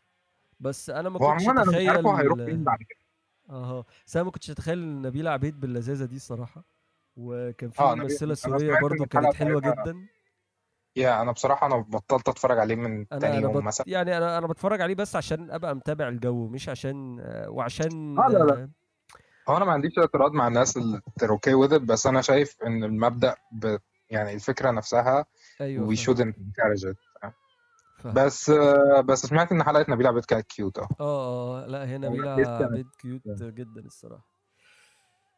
بس 0.60 0.90
أنا 0.90 1.08
ما 1.08 1.18
كنتش 1.18 1.48
هو 1.48 2.12
هيروح 2.14 2.30
اتخيل 2.30 2.44
فين 2.44 2.64
بعد 2.64 2.78
كده. 2.78 2.98
آه 3.50 3.84
بس 4.06 4.16
أنا 4.16 4.24
ما 4.24 4.30
كنتش 4.30 4.50
أتخيل 4.50 4.78
إن 4.78 5.02
نبيله 5.02 5.30
عبيد 5.30 5.60
باللذاذة 5.60 6.04
دي 6.04 6.16
الصراحة. 6.16 6.64
وكان 7.16 7.70
في 7.70 7.82
أنا 7.82 7.94
ممثلة 7.94 8.34
سورية 8.34 8.80
برضو 8.80 9.06
كانت 9.06 9.34
حلوة 9.34 9.60
جدا. 9.60 10.06
يا 10.96 11.22
أنا 11.22 11.32
بصراحة 11.32 11.66
أنا 11.66 11.76
بطلت 11.76 12.28
أتفرج 12.28 12.58
عليه 12.58 12.76
من 12.76 13.06
أنا 13.12 13.20
تاني 13.20 13.38
أنا 13.38 13.42
يوم 13.42 13.56
بت... 13.56 13.62
مثلا. 13.62 13.86
يعني 13.88 14.16
أنا 14.16 14.38
أنا 14.38 14.46
بتفرج 14.46 14.80
عليه 14.80 14.94
بس 14.94 15.16
عشان 15.16 15.50
أبقى 15.50 15.76
متابع 15.76 16.08
الجو 16.08 16.46
مش 16.48 16.68
عشان 16.68 17.18
آه، 17.20 17.50
وعشان 17.50 18.18
آه 18.18 18.28
لا 18.28 18.38
لا. 18.38 18.54
آه، 18.54 18.70
هو 19.48 19.56
أنا 19.56 19.64
ما 19.64 19.72
عنديش 19.72 19.98
اعتراض 19.98 20.32
مع 20.32 20.46
الناس 20.48 20.76
اللي 20.76 21.00
okay 21.30 21.54
with 21.54 21.78
بس 21.78 22.06
أنا 22.06 22.20
شايف 22.20 22.56
إن 22.66 22.84
المبدأ 22.84 23.34
ب... 23.52 23.76
يعني 24.10 24.34
الفكرة 24.34 24.70
نفسها 24.70 25.24
أيوه 25.60 25.94
encourage 25.94 26.92
it. 26.92 26.96
فاهم. 28.02 28.14
بس 28.14 28.50
آه، 28.50 29.00
بس 29.00 29.26
سمعت 29.26 29.52
إن 29.52 29.62
حلقة 29.62 29.92
نبيل 29.92 30.06
عبيد 30.06 30.24
كانت 30.24 30.46
cute 30.46 30.78
آه 30.78 30.86
آه 31.00 31.62
آه 31.64 31.66
لأ 31.66 31.88
هي 31.88 31.98
نبيلة 31.98 32.30
عبيد 32.30 32.86
cute 32.98 33.42
جدا 33.42 33.80
الصراحة. 33.80 34.24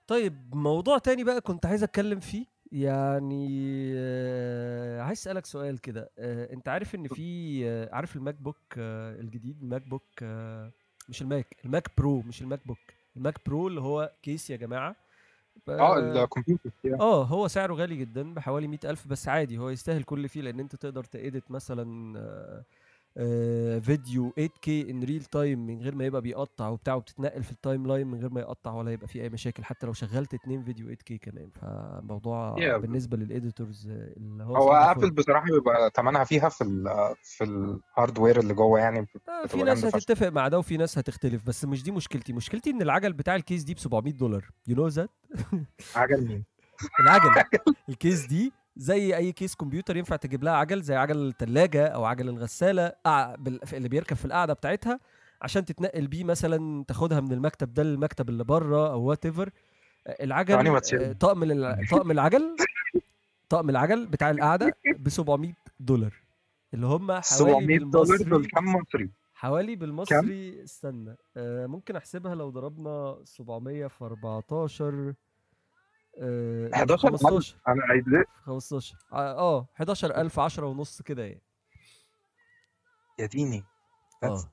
طيب 0.08 0.54
موضوع 0.54 0.98
تاني 0.98 1.24
بقى 1.24 1.40
كنت 1.40 1.66
عايز 1.66 1.82
أتكلم 1.82 2.20
فيه 2.20 2.46
يعني 2.72 3.48
آه، 3.96 5.00
عايز 5.00 5.18
أسألك 5.18 5.46
سؤال 5.46 5.78
كده. 5.80 6.10
آه، 6.18 6.52
أنت 6.52 6.68
عارف 6.68 6.94
إن 6.94 7.08
في 7.08 7.60
آه، 7.68 7.94
عارف 7.94 8.16
الماك 8.16 8.34
بوك 8.34 8.56
آه، 8.78 9.20
الجديد 9.20 9.62
الماك 9.62 9.82
بوك 9.82 10.02
آه، 10.22 10.72
مش 11.08 11.22
الماك 11.22 11.56
الماك 11.64 11.90
برو 11.98 12.22
مش 12.22 12.42
الماك 12.42 12.66
بوك. 12.66 12.78
الماك 13.16 13.40
برو 13.46 13.68
اللي 13.68 13.80
هو 13.80 14.12
case 14.22 14.50
يا 14.50 14.56
جماعة. 14.56 14.96
آه 15.68 15.98
الكمبيوتر 16.24 16.70
آه 17.00 17.24
هو 17.24 17.48
سعره 17.48 17.74
غالي 17.74 17.96
جدا 17.96 18.34
بحوالي 18.34 18.66
مئة 18.66 18.90
ألف 18.90 19.06
بس 19.06 19.28
عادي 19.28 19.58
هو 19.58 19.70
يستاهل 19.70 20.02
كل 20.02 20.28
فيه 20.28 20.40
لأن 20.42 20.60
أنت 20.60 20.76
تقدر 20.76 21.04
ت 21.04 21.13
edit 21.13 21.50
مثلا 21.50 22.18
آه، 22.18 22.64
فيديو 23.80 24.32
8K 24.40 24.68
in 24.68 25.04
real 25.04 25.24
time 25.24 25.66
من 25.66 25.80
غير 25.82 25.94
ما 25.94 26.04
يبقى 26.04 26.20
بيقطع 26.22 26.68
وبتاع 26.68 26.94
وبتتنقل 26.94 27.42
في 27.42 27.52
ال 27.52 27.86
timeline 27.86 28.06
من 28.06 28.20
غير 28.20 28.30
ما 28.30 28.40
يقطع 28.40 28.72
ولا 28.72 28.92
يبقى 28.92 29.08
فيه 29.08 29.22
أي 29.22 29.28
مشاكل. 29.28 29.64
حتى 29.64 29.86
لو 29.86 29.92
شغلت 29.92 30.34
اتنين 30.34 30.62
فيديو 30.64 30.88
8K 30.94 31.14
كمان. 31.22 31.50
فالموضوع 31.50 32.56
Yeah. 32.56 32.76
بالنسبة 32.76 33.16
لل 33.16 33.32
editors 33.32 33.88
اللي 33.90 34.44
هو 34.44 34.56
هو 34.56 34.72
Apple 34.72 35.10
بصراحة 35.10 35.46
بيبقى 35.46 35.90
ثمنها 35.96 36.24
فيها 36.24 36.48
في 36.48 36.64
ال 36.64 36.84
في 37.22 37.44
ال 37.44 37.55
hardware 37.55 38.40
اللي 38.40 38.54
جوه 38.54 38.78
يعني. 38.80 39.06
آه، 39.28 39.46
في 39.46 39.62
ناس 39.62 39.84
هتتفق 39.84 40.28
مع 40.28 40.48
ده 40.48 40.58
وفي 40.58 40.76
ناس 40.76 40.98
هتختلف 40.98 41.46
بس 41.46 41.64
مش 41.64 41.82
دي 41.82 41.90
مشكلتي. 41.90 42.32
مشكلتي 42.32 42.70
إن 42.70 42.82
العجل 42.82 43.12
بتاع 43.12 43.36
ال 43.36 43.41
case 43.41 43.62
دي 43.62 43.74
ب 43.74 43.78
700 43.78 44.12
دولار. 44.12 44.50
you 44.68 44.76
know 44.76 44.86
that 44.88 45.10
عجل 45.96 46.28
مين؟ 46.28 46.44
العجل. 47.00 47.44
ال 47.88 47.96
case 47.96 48.26
دي 48.26 48.52
زي 48.76 49.16
أي 49.16 49.32
case 49.32 49.54
كمبيوتر 49.54 49.96
ينفع 49.96 50.16
تجيب 50.16 50.44
لها 50.44 50.52
عجل 50.52 50.82
زي 50.82 50.94
عجل 50.96 51.28
الثلاجه 51.28 51.86
أو 51.86 52.04
عجل 52.04 52.28
الغسالة 52.28 52.92
اللي 53.72 53.88
بيركب 53.88 54.16
في 54.16 54.24
القعدة 54.24 54.52
بتاعتها 54.52 55.00
عشان 55.42 55.64
تتنقل 55.64 56.06
بيه 56.06 56.24
مثلا 56.24 56.84
تاخدها 56.84 57.20
من 57.20 57.32
المكتب 57.32 57.74
ده 57.74 57.82
للمكتب 57.82 58.28
اللي 58.28 58.44
بره 58.44 58.92
أو 58.92 59.02
whatever 59.02 59.50
العجل 60.20 60.54
آه، 60.54 61.12
طقم 61.12 61.70
طقم 61.90 62.10
العجل 62.10 62.56
طقم 63.48 63.70
العجل 63.70 64.06
بتاع 64.06 64.30
القعدة 64.30 64.72
ب 64.98 65.08
700 65.08 65.52
دولار 65.80 66.14
اللي 66.74 66.86
هم 66.86 67.06
حوالي 67.12 67.22
700 67.22 67.78
دولار 67.78 68.22
دول 68.22 68.46
كام 68.46 68.64
مصري؟ 68.64 69.10
حوالي 69.34 69.76
بالمصري 69.76 70.62
استنى 70.64 71.16
آه 71.36 71.66
ممكن 71.66 71.96
أحسبها 71.96 72.34
لو 72.34 72.50
ضربنا 72.50 73.18
700 73.24 73.86
في 73.86 74.04
14 74.04 75.14
آه 76.18 76.49
لا 76.70 76.76
في 76.78 76.82
11000 76.94 77.22
15 77.22 77.56
أنا 77.68 77.82
عايز 77.88 78.04
في 78.04 78.24
15 78.42 78.96
آه 79.12 79.38
آه، 79.38 79.66
11000 79.74 80.38
10 80.38 80.66
ونص 80.66 81.02
كده 81.02 81.22
يعني. 81.24 81.42
يا 83.18 83.26
ديني 83.26 83.64
آه. 84.22 84.50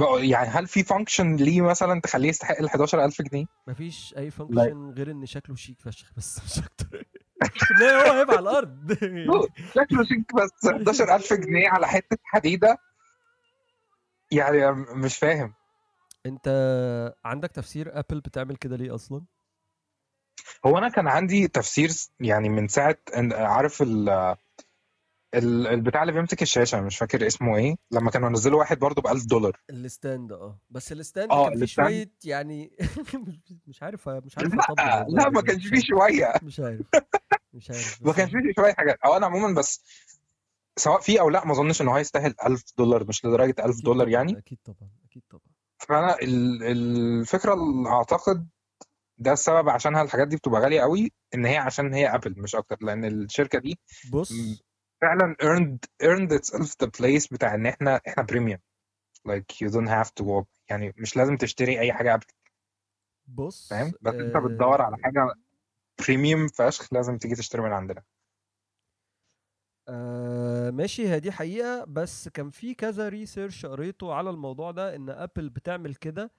بقى- 0.00 0.02
يعني 0.22 0.48
هل 0.48 0.66
في 0.66 0.82
function 0.84 1.36
ليه 1.36 1.60
مثلا 1.60 2.00
تخليه 2.00 2.28
يستحق 2.28 2.58
ال 2.58 2.64
11000 2.68 3.22
جنيه؟ 3.22 3.46
مفيش 3.66 4.14
أي 4.16 4.30
function 4.30 4.90
غير 4.90 5.10
إن 5.10 5.26
شكله 5.26 5.56
شيك 5.56 5.80
فشخ 5.80 6.12
بس 6.16 6.40
مش 6.44 6.64
أكتر. 6.64 7.04
لا 7.80 8.08
هو 8.08 8.18
هيبقى 8.18 8.36
على 8.36 8.50
الأرض. 8.50 8.92
شكله 9.76 10.04
شيك 10.04 10.34
بس 10.34 10.66
11000 10.66 11.32
جنيه 11.32 11.68
على 11.68 11.86
حتة 11.88 12.16
حديدة. 12.24 12.78
يعني 14.32 14.72
مش 14.72 15.18
فاهم. 15.18 15.54
أنت 16.26 16.48
عندك 17.24 17.50
تفسير 17.50 17.98
Apple 17.98 18.20
بتعمل 18.20 18.56
كده 18.56 18.76
ليه 18.76 18.94
أصلا؟ 18.94 19.24
هو 20.66 20.78
أنا 20.78 20.88
كان 20.88 21.08
عندي 21.08 21.48
تفسير 21.48 21.90
يعني 22.20 22.48
من 22.48 22.68
ساعة 22.68 22.96
عارف 23.32 23.82
ال 23.82 24.08
ال- 25.34 25.66
البتاع 25.66 26.02
اللي 26.02 26.12
بيمسك 26.12 26.42
الشاشة 26.42 26.80
مش 26.80 26.98
فاكر 26.98 27.26
اسمه 27.26 27.56
إيه 27.56 27.76
لما 27.90 28.10
كانوا 28.10 28.30
نزلوا 28.30 28.58
واحد 28.58 28.78
برضه 28.78 29.02
ب 29.02 29.06
1000 29.06 29.24
دولار. 29.26 29.60
ال 29.70 29.80
stand 29.80 30.32
آه. 30.32 30.58
بس 30.70 30.92
ال 30.92 30.98
stand 30.98 31.30
آه، 31.32 31.48
كان 31.48 31.58
فيه. 31.58 31.66
شوية 31.66 32.10
يعني 32.24 32.72
مش- 33.66 33.82
عارف 33.82 34.08
مش 34.08 34.38
عارف 34.38 34.54
لا 34.78 35.06
لا 35.08 35.28
ما 35.28 35.42
كانش 35.42 35.66
فيه. 35.66 35.80
شوية. 35.80 36.32
مش 36.42 36.60
عارف 36.60 36.80
مش 37.54 37.70
عارف. 37.70 38.02
ما 38.06 38.12
كانش 38.12 38.30
فيه 38.30 38.52
شوية 38.56 38.72
حاجات. 38.72 38.98
أو 39.04 39.16
أنا 39.16 39.26
عموما 39.26 39.54
بس 39.54 39.82
سواء 40.76 41.00
فيه 41.00 41.20
أو 41.20 41.30
لا 41.30 41.44
ما 41.46 41.52
أظنش 41.52 41.82
إن 41.82 41.88
هو 41.88 41.98
يستاهل 41.98 42.34
1000 42.46 42.64
دولار 42.78 43.04
مش 43.04 43.24
لدرجة 43.24 43.54
1000 43.58 43.60
أكيد 43.74 43.84
دولار 43.84 44.08
يعني. 44.08 44.38
أكيد 44.38 44.58
طبعا 44.64 44.90
أكيد 45.10 45.22
طبعا. 45.30 45.42
فأنا 45.78 46.16
ال- 46.22 46.62
الفكرة 46.62 47.54
اللي 47.54 47.88
أعتقد 47.88 48.48
ده 49.20 49.32
السبب 49.32 49.68
عشانها 49.68 50.02
الحاجات 50.02 50.28
دي 50.28 50.36
بتبقى 50.36 50.60
غالية 50.60 50.80
قوي 50.80 51.12
إن 51.34 51.46
هي 51.46 51.56
عشان 51.56 51.94
هي 51.94 52.14
Apple 52.14 52.34
مش 52.40 52.54
أكتر 52.54 52.76
لأن 52.80 53.04
الشركة 53.04 53.58
دي 53.58 53.78
بص. 54.12 54.32
فعلا 55.00 55.36
earned 55.42 56.06
earned 56.06 56.32
itself 56.38 56.68
the 56.84 56.86
place 56.86 57.28
بتاع 57.32 57.54
إن 57.54 57.66
إحنا 57.66 58.00
إحنا 58.08 58.22
premium 58.22 58.58
like 59.28 59.66
you 59.66 59.70
don't 59.70 59.88
have 59.88 60.08
to 60.20 60.24
walk 60.26 60.46
يعني 60.70 60.94
مش 60.98 61.16
لازم 61.16 61.36
تشتري 61.36 61.80
أي 61.80 61.92
حاجة 61.92 62.14
Apple 62.14 62.26
بص 63.28 63.68
فاهم؟ 63.70 63.92
بس 64.00 64.14
أنت 64.14 64.36
بتدور 64.36 64.82
على 64.82 64.96
آه، 64.96 64.98
حاجة 65.02 65.34
premium 65.98 66.48
فشخ 66.48 66.92
لازم 66.92 67.18
تيجي 67.18 67.34
تشتري 67.34 67.62
من 67.62 67.72
عندنا. 67.72 68.02
آه 69.88 70.70
ماشي 70.70 71.08
هي 71.08 71.20
دي 71.20 71.32
حقيقة. 71.32 71.84
بس 71.84 72.28
كان 72.28 72.50
في 72.50 72.74
كذا 72.74 73.08
research 73.08 73.66
قريته 73.66 74.14
على 74.14 74.30
الموضوع 74.30 74.70
ده 74.70 74.96
إن 74.96 75.10
Apple 75.10 75.48
بتعمل 75.48 75.94
كده. 75.94 76.30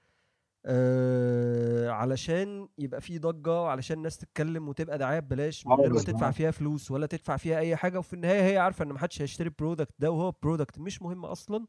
آه 0.65 1.89
علشان 1.89 2.67
يبقى 2.77 3.01
في 3.01 3.19
ضجة 3.19 3.61
وعلشان 3.61 3.97
الناس 3.97 4.17
تتكلم 4.17 4.69
وتبقى 4.69 4.97
دعاية 4.97 5.19
ببلاش 5.19 5.67
من 5.67 5.73
غير 5.73 5.93
ما. 5.93 5.99
تدفع 6.03 6.31
فيها 6.31 6.51
فلوس 6.51 6.91
ولا 6.91 7.05
تدفع 7.05 7.37
فيها 7.37 7.59
أي 7.59 7.75
حاجة. 7.75 7.99
وفي 7.99 8.13
النهاية 8.13 8.41
هي 8.41 8.57
عارفة 8.57 8.83
إن 8.85 8.89
محدش 8.89 9.21
هيشتري 9.21 9.47
ال 9.49 9.55
product 9.55 9.93
ده 9.99 10.11
وهو 10.11 10.31
product 10.43 10.79
مش 10.79 11.01
مهم 11.01 11.25
أصلا. 11.25 11.65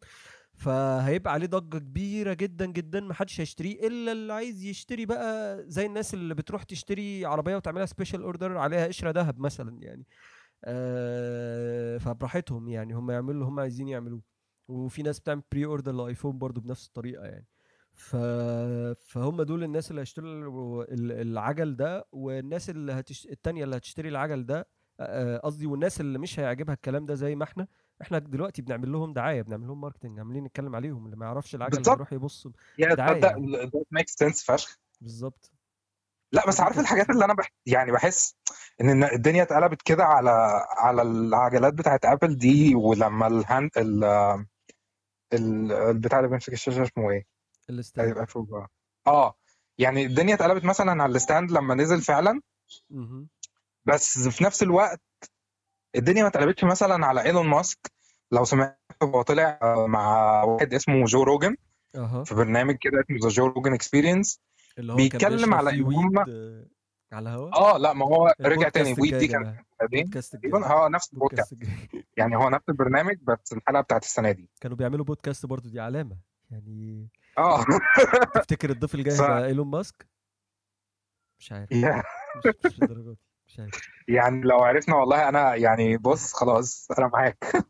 فهيبقى 0.55 1.33
عليه 1.33 1.47
ضجة 1.47 1.79
كبيرة 1.79 2.33
جدا 2.35 2.67
جدا 2.67 3.01
محدش 3.01 3.41
هيشتريه 3.41 3.87
إلا 3.87 4.13
اللي 4.13 4.33
عايز 4.33 4.65
يشتري 4.65 5.07
بقى 5.07 5.59
زي 5.69 5.87
الناس 5.87 6.15
اللي 6.15 6.35
بتروح 6.35 6.63
تشتري 6.63 7.25
عربية 7.25 7.57
وتعملها 7.57 7.87
special 7.87 8.23
order 8.23 8.57
عليها 8.59 8.87
قشرة 8.87 9.11
ذهب 9.11 9.39
مثلا 9.39 9.79
يعني. 9.83 10.07
آه، 10.65 11.99
فبراحتهم 11.99 12.69
يعني 12.69 12.95
هم 12.95 13.11
يعملوا 13.11 13.33
اللي 13.35 13.45
هم 13.45 13.61
عايزين 13.61 13.89
يعملوه. 13.89 14.23
وفي 14.69 15.03
ناس 15.03 15.21
بتعمل 15.21 15.43
pre-order 15.53 15.93
ل 15.93 15.99
iPhone 15.99 16.39
برضو 16.39 16.61
بنفس 16.61 16.87
الطريقة 16.87 17.25
يعني. 17.25 17.47
ف... 17.95 18.17
فهم 19.07 19.43
دول 19.43 19.65
الناس 19.65 19.91
اللي 19.91 20.01
هيشتروا 20.01 20.85
ال- 20.85 21.13
العجل 21.13 21.77
ده 21.77 22.05
والناس 22.13 22.71
اللي 22.71 22.93
هتش... 22.93 23.27
التانية 23.27 23.65
اللي 23.65 23.77
هتشتري 23.77 24.09
العجل 24.09 24.47
ده 24.47 24.67
قصدي 25.39 25.67
والناس 25.67 26.01
اللي 26.01 26.19
مش 26.19 26.41
هيعجبها 26.41 26.75
الكلام 26.75 27.07
ده 27.07 27.15
زي 27.15 27.35
ما 27.35 27.45
إحنا 27.45 27.67
إحنا 28.03 28.19
دلوقتي 28.19 28.63
بنعمل 28.63 28.93
لهم 28.93 29.13
دعاية 29.13 29.43
بنعمل 29.43 29.67
لهم 29.67 29.81
marketing 29.81 30.19
عاملين 30.19 30.45
نتكلم 30.45 30.77
عليهم 30.77 31.05
اللي 31.07 31.17
ما 31.17 31.27
يعرفش 31.27 31.55
العجل. 31.55 31.83
هيروح 31.89 32.13
يبص 32.13 32.43
تصدق 32.43 32.99
يعني. 32.99 33.21
ده 33.21 33.71
make 33.91 34.09
sense 34.09 34.45
فشخ 34.45 34.79
بالظبط 35.01 35.51
لا 36.33 36.47
بس 36.49 36.61
عارف 36.61 36.79
الحاجات 36.79 37.11
اللي 37.11 37.25
أنا 37.25 37.35
بح... 37.35 37.53
يعني 37.67 37.93
بحس 37.93 38.37
إن 38.81 39.05
الدنيا 39.05 39.43
اتقلبت 39.43 39.83
كده 39.83 40.05
على 40.05 40.65
على 40.77 41.03
العجلات 41.03 41.75
بتاعت 41.75 42.05
Apple 42.05 42.37
دي 42.37 42.75
ولما 42.75 43.27
ال 43.27 43.36
hand 43.36 43.71
ال... 43.77 44.05
ال... 45.33 45.73
البتاع 45.73 46.19
اللي 46.19 46.31
بيمسك 46.31 46.53
الشاشة 46.53 46.83
اسمه 46.83 47.11
إيه؟ 47.11 47.32
ال 47.71 47.76
stand. 47.76 48.09
هيبقى 48.09 48.27
فوق. 48.27 48.67
آه 49.07 49.35
يعني 49.79 50.07
الدنيا 50.07 50.35
اتقلبت 50.35 50.65
مثلا 50.65 51.03
على 51.03 51.17
ال 51.17 51.22
stand 51.22 51.51
لما 51.51 51.75
نزل 51.75 52.01
فعلا. 52.03 52.41
بس 53.85 54.29
في 54.29 54.45
نفس 54.45 54.63
الوقت 54.63 55.01
الدنيا 55.97 56.23
ما 56.23 56.29
اتقلبتش 56.29 56.65
مثلا 56.65 57.07
على 57.07 57.23
إيلون 57.23 57.47
ماسك. 57.47 57.93
لو 58.33 58.45
سمعت 58.45 58.79
هو 59.03 59.23
طلع 59.23 59.59
مع 59.89 60.43
واحد 60.43 60.75
اسمه 60.75 61.05
جو 61.05 61.23
روجن 61.23 61.57
أها. 61.95 62.25
في 62.25 62.35
برنامج 62.35 62.77
كده 62.81 63.01
اسمه 63.01 63.19
The 63.23 63.29
Joe 63.29 63.47
Rogan 63.47 63.73
Experience 63.75 64.41
اللي 64.79 64.93
هو 64.93 64.97
بيتكلم 64.97 65.55
على 65.55 65.71
إن 65.71 65.83
هم- 65.83 66.19
على 67.13 67.29
الهوا؟ 67.29 67.57
آه 67.57 67.79
لا 67.79 67.93
ما 67.93 68.07
هو 68.07 68.35
رجع 68.41 68.69
تاني. 68.69 68.95
weed 68.99 69.15
دي 69.15 69.27
كانت 69.29 69.57
آه 70.55 70.89
نفس 70.89 71.13
البودكاست. 71.13 71.57
يعني 72.17 72.37
هو 72.37 72.49
نفس 72.51 72.65
البرنامج 72.69 73.17
بس 73.23 73.53
الحلقة 73.53 73.81
بتاعت 73.81 74.05
السنة 74.05 74.31
دي. 74.33 74.51
كانوا 74.61 74.77
بيعملوا 74.77 75.05
بودكاست 75.05 75.47
برضو 75.47 75.69
دي 75.69 75.81
علامة. 75.81 76.17
يعني 76.51 77.09
آه. 77.39 77.65
تفتكر 78.35 78.71
الضيف 78.71 78.95
الجاي 78.95 79.15
هيبقى 79.15 79.47
إيلون 79.47 79.67
ماسك؟ 79.67 80.07
مش 81.39 81.53
عارف. 81.53 81.73
مش 81.73 82.47
مش 82.65 82.81
مش 83.47 83.61
عارف. 83.61 83.89
يعني 84.09 84.41
لو 84.43 84.59
عرفنا 84.59 84.97
والله 84.97 85.29
أنا 85.29 85.55
يعني 85.55 85.97
بص 85.97 86.33
خلاص 86.33 86.91
أنا 86.99 87.07
معاك. 87.13 87.67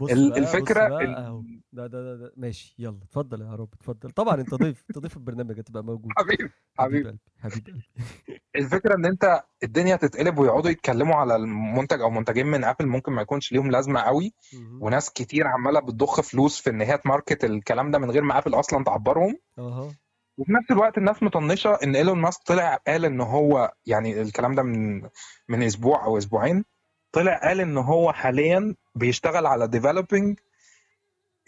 بص 0.00 0.10
الفكرة 0.10 0.84
بص 0.84 0.90
بقى 0.90 1.42
ده, 1.72 1.86
ده 1.86 2.02
ده 2.02 2.16
ده. 2.16 2.32
ماشي 2.36 2.74
يلا 2.78 2.98
اتفضل 3.02 3.40
يا 3.40 3.54
رب 3.54 3.68
اتفضل. 3.74 4.10
طبعا 4.10 4.34
انت 4.34 4.54
ضيف 4.54 4.84
انت 4.90 4.98
ضيف 4.98 5.16
البرنامج 5.16 5.60
هتبقى 5.60 5.84
موجود. 5.84 6.12
حبيبي 6.18 6.50
حبيب 6.78 7.06
حبيبي. 7.06 7.08
قلبي 7.08 7.18
حبيب 7.38 7.66
قلبي. 7.66 7.88
الفكرة 8.56 8.94
إن 8.94 9.06
أنت 9.06 9.42
الدنيا 9.62 9.96
تتقلب 9.96 10.38
ويقعدوا 10.38 10.70
يتكلموا 10.70 11.14
على 11.16 11.36
المنتج 11.36 12.00
أو 12.00 12.10
منتجين 12.10 12.46
من 12.46 12.64
Apple 12.64 12.86
ممكن 12.86 13.12
ما 13.12 13.22
يكونش 13.22 13.52
ليهم 13.52 13.70
لازمة 13.70 14.00
قوي. 14.00 14.32
وناس 14.80 15.10
كتير 15.10 15.46
عمالة 15.46 15.80
بتضخ 15.80 16.20
فلوس 16.20 16.60
في 16.60 16.70
إن 16.70 16.80
هي 16.80 16.98
ت 16.98 17.05
market 17.05 17.44
الكلام 17.44 17.90
ده 17.90 17.98
من 17.98 18.10
غير 18.10 18.22
ما 18.22 18.38
Apple 18.38 18.54
أصلا 18.54 18.84
تعبرهم. 18.84 19.36
أها. 19.58 19.94
وفي 20.38 20.52
نفس 20.52 20.70
الوقت 20.70 20.98
الناس 20.98 21.22
مطنشة 21.22 21.74
إن 21.84 21.96
إيلون 21.96 22.18
ماسك 22.18 22.42
طلع 22.46 22.74
قال 22.86 23.04
إن 23.04 23.20
هو 23.20 23.72
يعني 23.86 24.20
الكلام 24.22 24.54
ده 24.54 24.62
من 24.62 25.02
من 25.48 25.62
أسبوع 25.62 26.04
أو 26.04 26.18
أسبوعين 26.18 26.64
طلع 27.12 27.38
قال 27.38 27.60
إن 27.60 27.78
هو 27.78 28.12
حاليا 28.12 28.74
بيشتغل 28.94 29.46
على 29.46 29.68
developing 29.68 30.38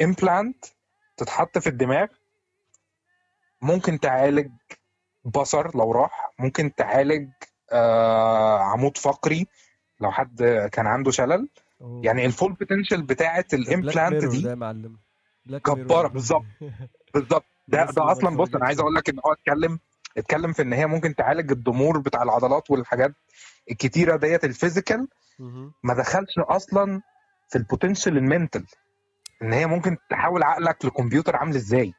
implant 0.03 0.65
تتحط 1.17 1.59
في 1.59 1.67
الدماغ 1.67 2.07
ممكن 3.63 4.01
تعالج 4.01 4.51
بصر 5.25 5.77
لو 5.77 5.93
راح 5.93 6.31
ممكن 6.39 6.75
تعالج 6.75 7.29
آه 7.73 8.59
عمود 8.59 8.99
فقري 8.99 9.47
لو 10.01 10.11
حد 10.11 10.69
كان 10.73 10.87
عنده 10.87 11.11
شلل 11.11 11.49
أوه. 11.81 12.01
يعني 12.05 12.27
ال 12.27 12.32
full 12.32 12.53
potential 12.53 13.07
بتاع 13.07 13.45
ال 13.55 13.63
implant 13.63 14.25
دي 14.25 14.43
ده 14.43 14.55
معلم 14.55 14.97
ده. 16.07 16.09
بالظبط. 16.09 16.45
بالظبط 17.15 17.45
ده 17.69 17.85
ده 17.85 18.13
أصلا 18.13 18.37
بص 18.37 18.55
أنا 18.55 18.67
عايز. 18.67 18.81
أقول 18.81 18.95
لك 18.95 19.09
إن 19.09 19.19
هو 19.27 19.33
اتكلم 19.33 19.79
اتكلم 20.19 20.53
في 20.53 20.63
إن 20.63 20.73
هي 20.73 20.87
ممكن 20.87 21.15
تعالج 21.15 21.51
الضمور 21.51 21.99
بتاع 21.99 22.23
العضلات 22.23 22.71
والحاجات 22.71 23.15
الكتيرة 23.71 24.17
ديت 24.17 24.45
ال 24.45 24.51
physical. 24.51 25.09
ما 25.83 25.95
دخلش 25.95 26.39
أصلا 26.39 27.03
في 27.53 27.59
ال 27.59 27.64
potential 27.64 28.17
ال 28.17 28.24
mental 28.24 28.65
إن 29.43 29.53
هي 29.53 29.67
ممكن 29.67 29.97
تحول 30.11 30.43
عقلك 30.43 30.85
لكمبيوتر 30.85 31.37
عامل 31.37 31.55
إزاي. 31.55 31.93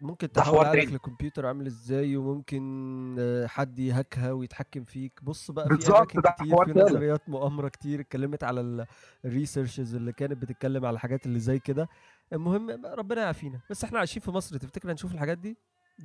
ممكن 0.00 0.32
تحول 0.32 0.66
عقلك. 0.66 0.92
لكمبيوتر 0.92 1.46
عامل 1.46 1.66
إزاي 1.66 2.16
وممكن 2.16 3.16
آه، 3.18 3.46
حد 3.46 3.78
ي 3.78 3.87
hack 3.87 4.23
ها 4.23 4.32
ويتحكم 4.32 4.84
فيك. 4.84 5.12
بص 5.22 5.50
بقى 5.50 5.68
في 5.68 5.88
أماكن 5.90 6.20
كتير 6.20 6.64
في. 6.64 6.72
نظريات 6.80 7.28
مؤامرة 7.28 7.68
كتير 7.68 8.00
اتكلمت 8.00 8.44
على 8.44 8.86
ال 9.24 9.30
researches 9.30 9.94
اللي 9.94 10.12
كانت 10.12 10.32
بتتكلم 10.42 10.84
على 10.84 10.94
الحاجات 10.94 11.26
اللي 11.26 11.40
زي 11.40 11.58
كده. 11.58 11.88
المهم 12.32 12.70
ربنا 12.86 13.22
يعافينا. 13.22 13.60
بس 13.70 13.84
إحنا 13.84 13.98
عايشين 13.98 14.22
في 14.22 14.30
مصر 14.30 14.56
تفتكر 14.56 14.92
هنشوف 14.92 15.14
الحاجات 15.14 15.38
دي؟ 15.38 15.56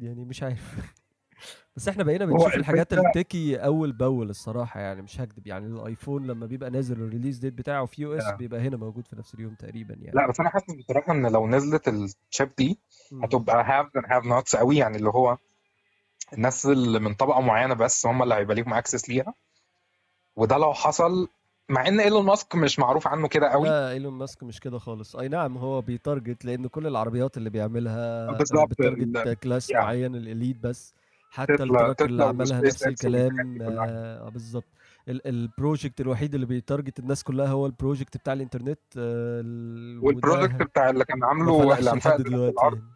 يعني 0.01 0.25
مش 0.25 0.43
عارف. 0.43 0.75
بس 1.75 1.87
إحنا 1.87 2.03
بقينا 2.03 2.25
بنشوف 2.25 2.55
الحاجات 2.55 2.93
ال 2.93 3.03
techy 3.03 3.55
أول 3.57 3.91
بأول 3.91 4.29
الصراحة 4.29 4.79
يعني 4.79 5.01
مش 5.01 5.21
هكدب 5.21 5.47
يعني 5.47 5.65
ال 5.67 5.76
iPhone 5.76 6.27
لما 6.27 6.45
بيبقى 6.45 6.69
نازل 6.69 6.95
ال 6.95 7.00
release 7.00 7.37
ديت 7.37 7.53
بتاعه 7.53 7.85
في 7.85 8.01
US 8.01 8.23
آه. 8.23 8.35
بيبقى 8.35 8.59
هنا 8.59 8.77
موجود 8.77 9.07
في 9.07 9.15
نفس 9.15 9.33
اليوم 9.35 9.55
تقريبا 9.55 9.93
يعني 9.93 10.15
لا 10.15 10.29
بس 10.29 10.39
أنا 10.39 10.49
حاسس 10.49 10.73
بصراحة 10.73 11.11
إن 11.13 11.25
لو 11.31 11.47
نزلت 11.47 11.87
ال 11.87 12.00
chip 12.00 12.49
دي. 12.57 12.79
هتبقى 13.23 13.63
have 13.63 13.85
and 13.95 14.05
have 14.07 14.25
nots 14.25 14.55
قوي 14.55 14.77
يعني 14.77 14.97
اللي 14.97 15.09
هو 15.09 15.37
الناس 16.33 16.65
اللي 16.65 16.99
من 16.99 17.13
طبقة 17.13 17.41
معينة 17.41 17.73
بس 17.73 18.05
هم 18.05 18.23
اللي 18.23 18.35
هيبقى 18.35 18.55
ليهم 18.55 18.73
access 18.73 19.09
ليها 19.09 19.33
وده 20.35 20.57
لو 20.57 20.73
حصل 20.73 21.27
مع 21.69 21.87
إن 21.87 21.99
إيلون 21.99 22.25
ماسك 22.25 22.55
مش 22.55 22.79
معروف 22.79 23.07
عنه 23.07 23.27
كده 23.27 23.49
قوي 23.49 23.67
لا 23.69 23.91
إيلون 23.91 24.13
ماسك 24.13 24.43
مش 24.43 24.59
كده 24.59 24.79
خالص 24.79 25.15
أي 25.15 25.27
نعم 25.27 25.57
هو 25.57 25.81
بي 25.81 25.97
target 25.97 26.45
لأن 26.45 26.67
كل 26.67 26.87
العربيات 26.87 27.37
اللي 27.37 27.49
بيعملها 27.49 28.31
بت 28.65 28.83
target 28.83 29.37
class. 29.43 29.71
معين 29.71 30.15
ال 30.15 30.22
elite 30.22 30.57
بس 30.57 30.93
حتى 31.33 31.53
ال 31.53 31.61
truck 31.61 32.01
اللي 32.01 32.23
عملها 32.23 32.61
نفس 32.61 32.87
الكلام. 32.87 33.61
آه 33.61 34.29
بالظبط. 34.29 34.63
ال- 35.09 35.27
ال 35.27 35.36
project 35.37 36.01
الوحيد 36.01 36.33
اللي 36.33 36.45
بي 36.45 36.59
target 36.59 36.99
الناس 36.99 37.23
كلها 37.23 37.47
هو 37.47 37.65
ال 37.65 37.72
project 37.72 38.17
بتاع 38.17 38.33
الإنترنت 38.33 38.79
آه، 38.97 39.41
ال- 39.41 39.99
وال 40.05 40.18
project 40.18 40.63
بتاع 40.63 40.89
اللي 40.89 41.05
كان 41.05 41.23
عامله 41.23 41.63
الأنفاق 41.63 41.79
لحد 41.79 41.87
اللي 41.87 41.99
تحت 42.01 42.21
دلوقتي 42.21 42.51
الأرض؟ 42.53 42.77
يعني. 42.77 42.89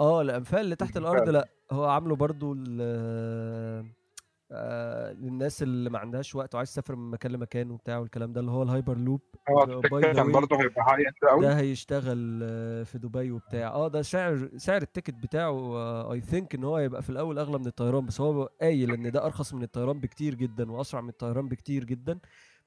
آه 0.00 0.22
الأنفاق 0.22 0.60
اللي 0.60 0.76
تحت 0.76 0.96
الأرض 0.96 1.28
لا 1.28 1.48
هو 1.72 1.84
عامله 1.84 2.16
برضو 2.16 2.54
آه 4.52 5.12
للناس 5.12 5.62
اللي 5.62 5.90
ما 5.90 5.98
عندهاش 5.98 6.34
وقت 6.34 6.54
وعايز 6.54 6.70
تسافر 6.70 6.96
من 6.96 7.10
مكان 7.10 7.32
لمكان 7.32 7.70
وبتاع 7.70 7.98
والكلام 7.98 8.32
ده 8.32 8.40
اللي 8.40 8.50
هو 8.50 8.62
الهايبر 8.62 8.98
لوب. 8.98 9.20
ده 9.94 10.12
كان 10.12 10.32
برضه 10.32 10.60
هيبقى 10.60 10.84
high 10.88 11.04
قوي 11.30 11.40
ده 11.40 11.58
هيشتغل 11.58 12.40
آه، 12.42 12.82
في 12.82 12.98
دبي 12.98 13.30
وبتاع. 13.30 13.68
آه 13.68 13.88
ده 13.88 14.02
سعر 14.02 14.48
سعر 14.56 14.82
ال 14.82 14.87
ticket 14.87 15.14
بتاعه 15.14 16.12
I 16.12 16.20
think 16.20 16.54
إن 16.54 16.64
هو 16.64 16.76
هيبقى 16.76 17.02
في 17.02 17.10
الأول 17.10 17.38
أغلى 17.38 17.58
من 17.58 17.66
الطيران 17.66 18.06
بس 18.06 18.20
هو 18.20 18.50
قايل 18.60 18.92
إن 18.92 19.10
ده 19.10 19.24
أرخص 19.26 19.54
من 19.54 19.62
الطيران 19.62 20.00
بكتير 20.00 20.34
جدا 20.34 20.72
وأسرع 20.72 21.00
من 21.00 21.08
الطيران 21.08 21.48
بكتير 21.48 21.84
جدا. 21.84 22.18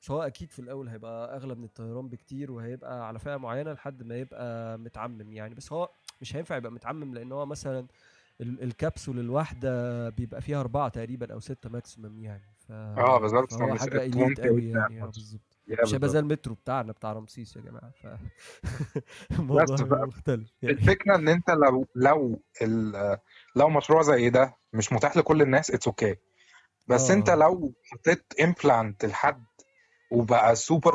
بس 0.01 0.11
هو 0.11 0.21
أكيد 0.21 0.51
في 0.51 0.59
الأول 0.59 0.87
هيبقى 0.87 1.35
أغلى 1.35 1.55
من 1.55 1.63
الطيران 1.63 2.09
بكتير 2.09 2.51
وهيبقى 2.51 3.07
على 3.07 3.19
فئة 3.19 3.37
معينة 3.37 3.73
لحد 3.73 4.03
ما 4.03 4.15
يبقى 4.17 4.77
متعمم 4.79 5.31
يعني. 5.33 5.55
بس 5.55 5.73
هو 5.73 5.89
مش 6.21 6.35
هينفع 6.35 6.57
يبقى 6.57 6.71
متعمم 6.71 7.13
لأن 7.13 7.31
هو 7.31 7.45
مثلا 7.45 7.87
الكبسول 8.41 9.19
الواحدة 9.19 10.09
بيبقى 10.09 10.41
فيها 10.41 10.59
أربعة 10.59 10.89
تقريبا 10.89 11.33
أو 11.33 11.39
ستة 11.39 11.69
maximum 11.69 12.19
يعني. 12.19 12.43
ف... 12.67 12.71
آه 12.71 13.19
بالظبط 13.19 13.53
مش 13.53 13.79
حاجة 13.79 13.95
ات 13.95 14.01
elite 14.01 14.15
وانت 14.15 14.39
قوي 14.39 14.69
يعني. 14.69 15.01
بالظبط. 15.01 15.41
مش 15.67 15.77
هيبقى 15.77 15.85
بالظبط. 15.85 16.05
زي 16.11 16.19
المترو 16.19 16.55
بتاعنا 16.55 16.91
بتاع 16.91 17.13
رمسيس 17.13 17.55
يا 17.55 17.61
جماعة. 17.61 17.91
ف 17.91 18.07
الموضوع 19.39 20.05
مختلف 20.05 20.53
يعني. 20.61 20.75
الفكرة 20.75 21.15
إن 21.15 21.27
أنت 21.27 21.49
لو 21.49 21.87
لو 21.95 22.41
لو 23.55 23.69
مشروع 23.69 24.01
زي 24.01 24.29
ده 24.29 24.57
مش 24.73 24.93
متاح 24.93 25.17
لكل 25.17 25.41
الناس 25.41 25.71
it's 25.71 25.87
okay 25.87 26.13
okay. 26.15 26.17
بس 26.87 27.11
أنت 27.11 27.29
آه. 27.29 27.35
لو 27.35 27.73
حطيت 27.91 28.33
implant 28.41 29.05
لحد 29.05 29.45
وبقى 30.11 30.55
super 30.55 30.93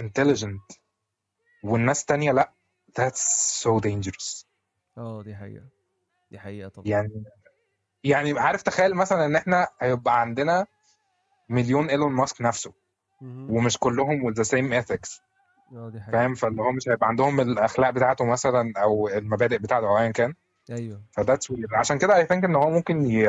intelligent 0.00 0.72
والناس 1.64 2.04
تانية 2.04 2.32
لأ 2.32 2.52
that's 3.00 3.62
so 3.62 3.80
dangerous. 3.80 4.44
آه 4.98 5.22
دي 5.22 5.36
حقيقة. 5.36 5.77
دي 6.30 6.38
حقيقة 6.38 6.68
طبعا. 6.68 6.86
يعني 6.86 7.24
يعني 8.04 8.38
عارف 8.38 8.62
تخيل 8.62 8.94
مثلا 8.94 9.26
إن 9.26 9.36
إحنا 9.36 9.68
هيبقى 9.80 10.20
عندنا 10.20 10.66
مليون 11.48 11.90
إيلون 11.90 12.12
ماسك 12.12 12.42
نفسه. 12.42 12.72
ومش 13.22 13.78
كلهم 13.78 14.30
with 14.30 14.36
the 14.36 14.44
same 14.44 14.84
ethics. 14.84 15.20
حقيقة. 15.70 16.10
فاهم؟ 16.12 16.34
فاللي 16.34 16.62
هو 16.62 16.72
مش 16.72 16.88
هيبقى 16.88 17.08
عندهم 17.08 17.40
الأخلاق 17.40 17.90
بتاعته 17.90 18.24
مثلا 18.24 18.72
أو 18.76 19.08
المبادئ 19.08 19.58
بتاعته 19.58 19.88
أو 19.88 19.98
ايا 19.98 20.10
كان. 20.10 20.34
أيوه. 20.70 21.02
ف 21.12 21.17
that's 21.17 21.50
weird 21.50 21.74
عشان 21.74 21.98
كده 21.98 22.16
I 22.16 22.26
think 22.26 22.44
إن 22.44 22.56
هو 22.56 22.70
ممكن 22.70 23.06
ي... 23.06 23.26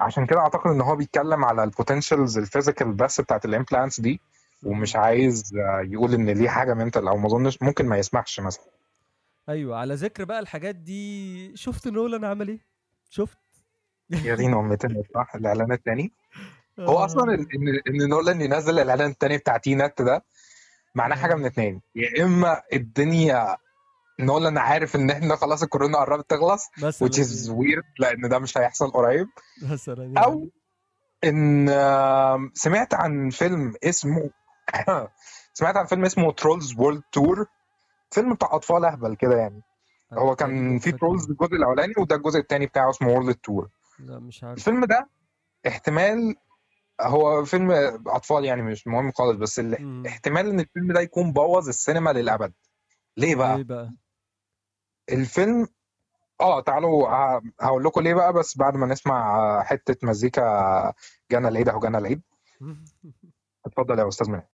عشان 0.00 0.26
كده 0.26 0.40
أعتقد 0.40 0.70
إن 0.70 0.80
هو 0.80 0.96
بيتكلم 0.96 1.44
على 1.44 1.64
ال 1.64 1.71
potentials 1.71 2.38
ال 2.38 2.44
physical 2.44 2.92
بس 2.92 3.20
بتاعت 3.20 3.44
ال 3.44 3.50
implants 3.50 4.00
دي 4.00 4.20
ومش. 4.62 4.96
عايز 4.96 5.56
آه، 5.56 5.80
يقول 5.80 6.14
إن 6.14 6.30
ليه 6.30 6.48
حاجة 6.48 6.74
منتال 6.74 7.08
أو 7.08 7.16
ما 7.16 7.26
أظنش 7.26 7.62
ممكن 7.62 7.86
ما 7.86 7.98
يسمحش 7.98 8.40
مثلا. 8.40 8.64
أيوه 9.48 9.76
على 9.76 9.94
ذكر 9.94 10.24
بقى 10.24 10.38
الحاجات 10.38 10.74
دي 10.74 11.56
شفت 11.56 11.88
نولان 11.88 12.24
عمل 12.24 12.48
إيه؟ 12.48 12.66
شفت؟ 13.10 13.38
يا 14.10 14.34
دين 14.34 14.54
امتنا 14.54 15.02
صح؟ 15.14 15.34
الإعلان 15.34 15.72
التاني؟ 15.72 16.12
هو 16.80 16.96
أصلا 16.98 17.32
آه. 17.32 17.34
إن 17.34 17.46
إن 17.88 18.02
إن 18.02 18.08
نولان 18.08 18.40
ينزل 18.40 18.78
الإعلان 18.78 19.10
التاني 19.10 19.38
بتاع 19.38 19.56
تي 19.56 19.74
نت 19.74 20.02
ده 20.02 20.24
معناه 20.94 21.16
حاجة 21.16 21.34
من 21.34 21.42
آه. 21.42 21.46
اتنين. 21.46 21.80
يا 21.94 22.24
إما 22.24 22.62
الدنيا 22.72 23.56
نولان 24.20 24.58
عارف 24.58 24.96
إن 24.96 25.10
إحنا 25.10 25.36
خلاص 25.36 25.62
الكورونا 25.62 25.98
قربت 25.98 26.30
تخلص 26.30 26.66
which 27.04 27.18
is 27.18 27.48
weird 27.50 27.84
لأن 27.98 28.28
ده 28.28 28.38
مش 28.38 28.58
هيحصل 28.58 28.90
قريب. 28.90 29.26
مثلا 29.62 30.04
يعني. 30.04 30.24
أو 30.24 30.50
أنت 31.24 31.66
سمعت 32.54 32.94
عن 32.94 33.30
فيلم 33.30 33.74
اسمه 33.84 34.30
سمعت 35.58 35.76
عن 35.76 35.86
فيلم 35.86 36.04
اسمه 36.04 36.32
Trolls 36.32 36.74
World 36.78 37.02
Tour 37.12 37.46
فيلم 38.10 38.34
بتاع 38.34 38.54
أطفال 38.54 38.84
أهبل 38.84 39.16
كده 39.16 39.36
يعني. 39.36 39.62
هو 40.12 40.36
كان 40.36 40.78
في 40.78 40.92
Trolls 40.92 41.30
الجزء 41.30 41.54
الأولاني 41.54 41.94
وده 41.98 42.16
الجزء 42.16 42.38
الثاني 42.38 42.66
بتاعه 42.66 42.90
اسمه 42.90 43.08
World 43.08 43.34
Tour 43.34 43.68
لا 43.98 44.18
مش 44.18 44.44
عارف. 44.44 44.58
الفيلم 44.58 44.84
ده 44.84 45.08
احتمال 45.66 46.36
هو 47.00 47.44
فيلم 47.44 47.70
أطفال 48.06 48.44
يعني 48.44 48.62
مش 48.62 48.86
مهم 48.86 49.12
خالص 49.12 49.36
بس. 49.38 49.60
احتمال 50.06 50.48
إن 50.48 50.60
الفيلم 50.60 50.92
ده 50.92 51.00
يكون 51.00 51.32
بوظ 51.32 51.68
السينما 51.68 52.10
للأبد. 52.10 52.52
ليه 53.16 53.34
بقى؟ 53.34 53.56
ليه 53.56 53.64
بقى؟ 53.64 53.92
الفيلم 55.12 55.68
آه 56.40 56.60
تعالوا 56.60 57.08
هقول 57.60 57.84
لكم 57.84 58.00
ليه 58.00 58.14
بقى 58.14 58.32
بس 58.32 58.58
بعد 58.58 58.76
ما 58.76 58.86
نسمع 58.86 59.62
حتة 59.62 60.06
مزيكا 60.06 60.92
جانا 61.30 61.48
العيد 61.48 61.68
أهو 61.68 61.80
جانا 61.80 61.98
العيد. 61.98 62.22
اتفضل 63.66 63.98
يا 63.98 64.08
أستاذ 64.08 64.30
منى 64.30 64.48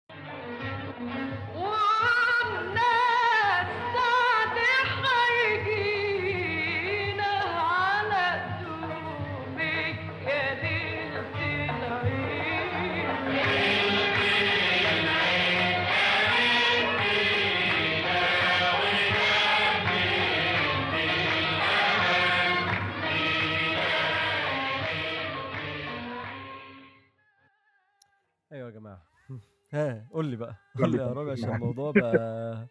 لي 30.87 30.99
يا. 30.99 31.07
رامي 31.13 31.31
عشان 31.31 31.55
الموضوع 31.55 31.91
بقى 31.97 32.67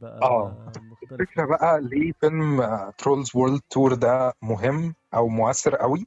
بقى 0.00 0.18
آه. 0.22 0.72
مختلف 0.90 1.12
الفكرة 1.20 1.46
بقى 1.46 1.80
ليه 1.80 2.12
فيلم 2.12 2.62
Trolls 2.98 3.30
World 3.36 3.60
Tour 3.70 3.94
ده 3.94 4.34
مهم 4.42 4.94
أو 5.14 5.28
مؤثر 5.28 5.76
قوي. 5.76 6.06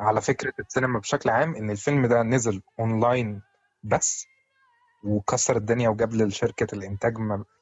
على 0.00 0.20
فكرة 0.20 0.52
السينما 0.60 0.98
بشكل 0.98 1.30
عام 1.30 1.54
إن 1.56 1.70
الفيلم 1.70 2.06
ده 2.06 2.22
نزل 2.22 2.62
اونلاين 2.80 3.42
بس 3.82 4.26
وكسر 5.04 5.56
الدنيا 5.56 5.88
وجاب 5.88 6.12
لشركه 6.14 6.74
الإنتاج 6.74 7.14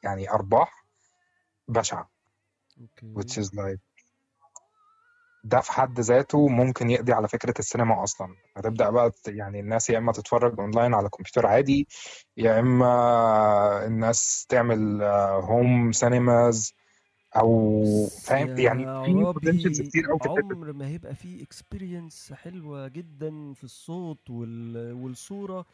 يعني 0.05 0.31
أرباح 0.31 0.85
بشعة. 1.69 2.11
okay. 2.81 3.14
Which 3.14 3.38
is 3.42 3.49
like 3.55 3.81
ده 5.48 5.61
في 5.61 5.72
حد 5.72 6.00
ذاته 6.00 6.48
ممكن 6.48 6.90
يقضي 6.90 7.12
على 7.12 7.28
فكرة 7.28 7.54
السينما 7.59 8.02
أصلا. 8.02 8.35
هتبدأ 8.56 8.90
بقى 8.90 9.12
يعني 9.28 9.61
الناس 9.61 9.90
يا 9.90 9.98
إما 9.98 10.12
تتفرج 10.12 10.61
أونلاين 10.61 10.94
على 10.94 11.09
كمبيوتر 11.09 11.46
عادي 11.46 11.88
يا 12.37 12.61
إما 12.61 13.87
الناس 13.87 14.46
تعمل 14.48 15.02
home 15.42 15.92
cinemas 15.92 16.74
أو 17.37 17.80
بس 18.04 18.26
فاهم 18.26 18.59
يعني 18.59 18.87
في 19.04 19.12
potentials 19.12 19.81
عرابي 19.80 19.90
كتير 19.90 19.90
في 20.18 20.26
الحتة 20.26 20.30
عمر 20.30 20.72
ما 20.72 20.87
هيبقى 20.88 21.14
فيه 21.14 21.42
experience 21.42 22.33
حلوة 22.32 22.88
جدا 22.88 23.52
في 23.52 23.64
الصوت 23.64 24.30
وال... 24.30 24.92
والصورة 24.92 25.66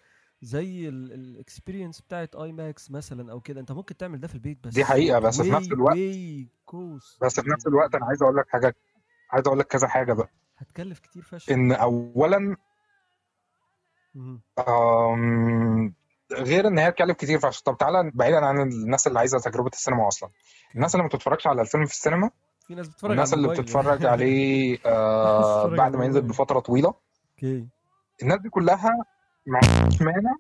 زي 0.43 0.89
ال 0.89 0.99
experience 0.99 2.01
بتاعت 2.01 2.37
IMAX 2.37 2.91
مثلا 2.91 3.33
أو 3.33 3.41
كده. 3.41 3.61
أنت 3.61 3.73
ممكن 3.73 3.97
تعمل 3.97 4.21
ده 4.21 4.29
في 4.29 4.35
البيت 4.35 4.59
بس 4.67 4.75
دي 4.75 4.85
حقيقة 4.85 5.19
بس 5.19 5.41
في 5.43 5.51
نفس 5.51 5.73
الوقت 5.73 5.97
بس 7.23 7.41
في 7.41 7.51
نفس 7.51 7.67
الوقت 7.67 7.95
أنا 7.95 8.07
عايز 8.07 8.23
أقول 8.23 8.37
لك 8.37 8.49
حاجة 8.49 8.75
عايز 9.33 9.47
أقول 9.47 9.59
لك 9.59 9.67
كذا 9.67 9.89
حاجة 9.89 10.13
بقى. 10.13 10.29
هتكلف 10.59 10.99
كتير 10.99 11.23
فشخ. 11.23 11.49
أولا 11.81 12.57
مهم. 14.15 14.41
أم، 14.69 15.95
غير 16.33 16.67
إن 16.67 16.79
هي 16.79 16.93
تكلف 16.93 17.17
كتير 17.17 17.39
فشخ. 17.39 17.63
طب 17.63 17.77
تعالى 17.79 18.11
بعيدا 18.15 18.47
عن 18.47 18.61
الناس 18.61 19.07
اللي 19.07 19.19
عايزة 19.19 19.39
تجربة 19.39 19.71
السينما 19.73 20.09
أصلا. 20.09 20.31
الناس 20.75 20.95
اللي 20.95 21.03
ما 21.03 21.09
بتتفرجش 21.09 21.47
على 21.47 21.61
الفيلم 21.63 21.85
في 21.87 21.93
السينما 21.93 22.31
في 22.67 22.75
ناس 22.75 22.89
بتتفرج 22.89 23.11
الناس 23.11 23.35
اللي 23.35 23.49
بتتفرج 23.49 24.07
عليه 24.13 24.79
آه 24.87 25.67
بعد 25.67 25.97
ما 25.97 26.05
ينزل. 26.05 26.23
بفترة 26.23 26.61
طويلة. 26.61 26.95
okay. 27.35 27.69
الناس 28.23 28.39
دي 28.41 28.49
كلها 28.49 29.05
ما 29.47 29.61
عندهاش 29.63 30.03
مانع. 30.03 30.37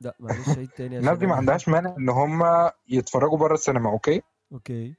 لا 0.00 0.14
معلش 0.20 0.48
عيد 0.48 0.68
تاني 0.68 0.98
الناس 0.98 1.18
دي 1.18 1.26
ما 1.26 1.34
عندهاش 1.34 1.68
مانع 1.68 1.94
إن 1.98 2.08
هم 2.08 2.42
يتفرجوا 2.88 3.38
بره 3.38 3.54
السينما 3.54 3.90
okay؟ 3.90 4.22
okay. 4.52 4.94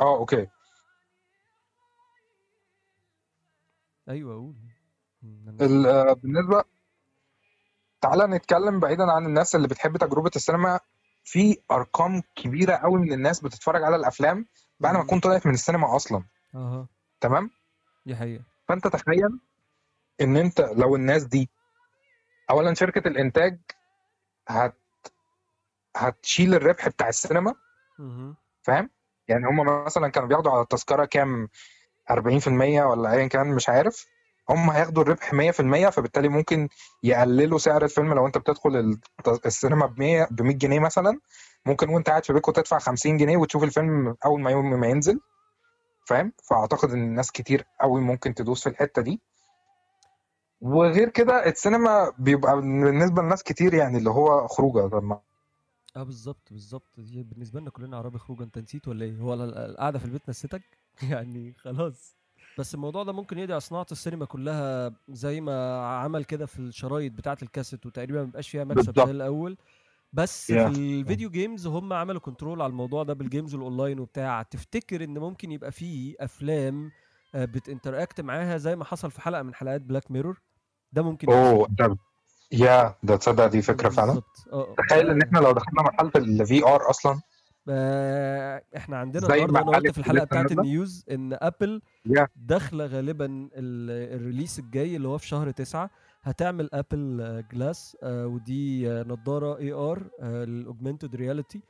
آه 0.00 0.16
أوكي. 0.16 0.46
أيوه 4.10 4.34
قول. 4.34 4.54
ال- 5.60 5.86
آه، 5.86 6.12
بالنسبة 6.12 6.64
تعالى 8.00 8.26
نتكلم 8.26 8.80
بعيدا 8.80 9.12
عن 9.12 9.26
الناس 9.26 9.54
اللي 9.54 9.68
بتحب 9.68 9.96
تجربة 9.96 10.30
السينما. 10.36 10.80
في 11.24 11.58
أرقام 11.70 12.22
كبيرة 12.36 12.76
قوي 12.76 13.00
من 13.00 13.12
الناس 13.12 13.40
بتتفرج 13.40 13.82
على 13.82 13.96
الأفلام 13.96 14.46
بعد 14.80 14.96
ما. 14.96 15.02
تكون 15.04 15.20
طلعت 15.20 15.46
من 15.46 15.54
السينما 15.54 15.96
أصلا. 15.96 16.24
أها. 16.54 16.88
تمام؟ 17.20 17.50
دي 18.06 18.16
حقيقة. 18.16 18.44
فأنت 18.68 18.86
تخيل 18.86 19.40
إن 20.20 20.36
أنت 20.36 20.60
لو 20.60 20.96
الناس 20.96 21.24
دي 21.24 21.50
اولا 22.50 22.74
شركة 22.74 23.08
الإنتاج 23.08 23.60
هت 24.48 24.76
هتشيل 25.96 26.54
الربح 26.54 26.88
بتاع 26.88 27.08
السينما. 27.08 27.54
فاهم؟ 28.62 28.90
يعني 29.28 29.46
هم 29.46 29.84
مثلا 29.84 30.08
كانوا 30.08 30.28
بياخدوا 30.28 30.52
على 30.52 30.62
التذكرة 30.62 31.04
كام؟ 31.04 31.48
40% 32.10 32.82
ولا 32.84 33.12
ايا 33.12 33.26
كان 33.26 33.46
مش 33.54 33.68
عارف. 33.68 34.06
هم 34.48 34.70
هياخدوا 34.70 35.02
الربح 35.02 35.32
100% 35.34 35.90
فبالتالي 35.90 36.28
ممكن 36.28 36.68
يقللوا 37.02 37.58
سعر 37.58 37.84
الفيلم. 37.84 38.14
لو 38.14 38.26
أنت 38.26 38.38
بتدخل 38.38 38.76
ال- 38.76 38.98
السينما 39.46 39.86
ب 39.86 39.98
100 39.98 40.28
ب 40.30 40.42
100 40.42 40.54
جنيه 40.56 40.78
مثلا 40.80 41.18
ممكن 41.66 41.88
وأنت 41.88 42.08
قاعد 42.10 42.24
في 42.24 42.32
بيتكم 42.32 42.52
تدفع 42.52 42.78
50 42.78 43.16
جنيه 43.16 43.36
وتشوف 43.36 43.62
الفيلم 43.64 44.16
أول 44.24 44.40
ما 44.40 44.50
يوم 44.50 44.80
ما 44.80 44.86
ينزل 44.86 45.20
فاهم؟ 46.06 46.32
فأعتقد 46.50 46.90
إن 46.90 47.14
ناس 47.14 47.32
كتير 47.32 47.64
قوي 47.80 48.00
ممكن 48.00 48.34
تدوس 48.34 48.62
في 48.62 48.68
الحتة 48.68 49.02
دي. 49.02 49.20
وغير 50.60 51.08
كده 51.08 51.46
السينما 51.46 52.12
بيبقى 52.18 52.56
بالنسبة 52.56 53.22
لناس 53.22 53.42
كتير 53.42 53.74
يعني 53.74 53.98
اللي 53.98 54.10
هو 54.10 54.48
خروجة. 54.48 54.88
طب 54.88 55.02
ما 55.02 55.20
آه 55.96 56.02
بالظبط 56.02 56.48
بالظبط. 56.50 56.88
بالنسبة 56.98 57.60
لنا 57.60 57.70
كلنا 57.70 57.96
عربي 57.96 58.18
خروج 58.18 58.42
أنت 58.42 58.58
نسيت 58.58 58.88
ولا 58.88 59.04
إيه؟ 59.04 59.16
هو 59.18 59.34
ال- 59.34 59.58
القعدة 59.58 59.98
في 59.98 60.04
البيت 60.04 60.28
نسيتك؟ 60.28 60.62
يعني 61.10 61.54
خلاص. 61.58 62.16
بس 62.58 62.74
الموضوع 62.74 63.02
ده 63.02 63.12
ممكن 63.12 63.38
يدعي 63.38 63.60
صناعة 63.60 63.86
السينما 63.92 64.24
كلها 64.24 64.92
زي 65.08 65.40
ما 65.40 65.86
عمل 65.86 66.24
كده 66.24 66.46
في 66.46 66.58
الشرايط 66.58 67.12
بتاعة 67.12 67.38
الكاسيت 67.42 67.86
وتقريبا 67.86 68.22
مبقاش 68.24 68.48
فيها 68.48 68.64
مكسب. 68.64 68.96
زي 69.06 69.10
الأول. 69.10 69.56
بس 70.12 70.52
Yeah. 70.52 70.54
في 70.54 70.68
ال 71.00 71.05
video 71.05 71.30
games 71.30 71.66
هم 71.66 71.92
عملوا 71.92 72.20
control 72.20 72.62
على 72.62 72.70
الموضوع 72.70 73.02
ده 73.02 73.14
بال 73.14 73.25
games 73.25 73.54
ال 73.54 73.61
online 73.61 74.00
وبتاع. 74.00 74.42
تفتكر 74.42 75.04
إن 75.04 75.18
ممكن 75.18 75.52
يبقى 75.52 75.72
فيه 75.72 76.14
أفلام 76.20 76.90
آه، 77.34 77.44
بت 77.56 77.69
interact 77.69 78.20
معاها 78.20 78.56
زي 78.56 78.76
ما 78.76 78.84
حصل 78.84 79.10
في 79.10 79.20
حلقة 79.20 79.42
من 79.42 79.54
حلقات 79.54 79.80
Black 79.80 80.10
Mirror 80.10 80.40
ده 80.92 81.02
ممكن 81.02 81.32
أوه 81.32 81.66
ده 81.70 81.96
يا 82.52 82.94
ده 83.02 83.16
تصدق 83.16 83.46
دي 83.46 83.62
فكرة 83.62 83.88
فعلا. 83.88 84.06
بالظبط. 84.08 84.48
آه 84.52 84.74
تخيل 84.88 85.10
إن 85.10 85.22
إحنا 85.22 85.38
لو 85.38 85.52
دخلنا 85.52 85.82
مرحلة 85.82 86.10
ال 86.16 86.64
VR 86.66 86.90
أصلا 86.90 87.12
آه، 87.12 87.20
إحنا 87.68 88.96
عندنا 88.96 89.26
النهارده 89.26 89.60
أنا 89.60 89.70
قلت 89.76 89.90
في 89.90 89.98
الحلقة 89.98 90.24
بتاعت. 90.24 90.52
ال 90.52 90.62
news 90.62 91.04
إن 91.10 91.36
Apple 91.40 91.82
Yeah. 92.08 92.26
داخلة 92.36 92.86
غالبا 92.86 93.26
ال- 93.26 94.16
ال 94.20 94.25
release 94.25 94.58
الجاي 94.58 94.96
اللي 94.96 95.08
هو 95.08 95.18
في 95.18 95.26
شهر 95.28 95.50
تسعة 95.50 95.90
هتعمل 96.22 96.68
Apple 96.72 97.44
Glass 97.52 97.96
ودي 98.04 98.90
آه، 98.90 99.02
نضارة 99.02 99.58
AR 99.58 100.10
ال 100.22 100.31
augmented 100.31 101.16
reality 101.16 101.62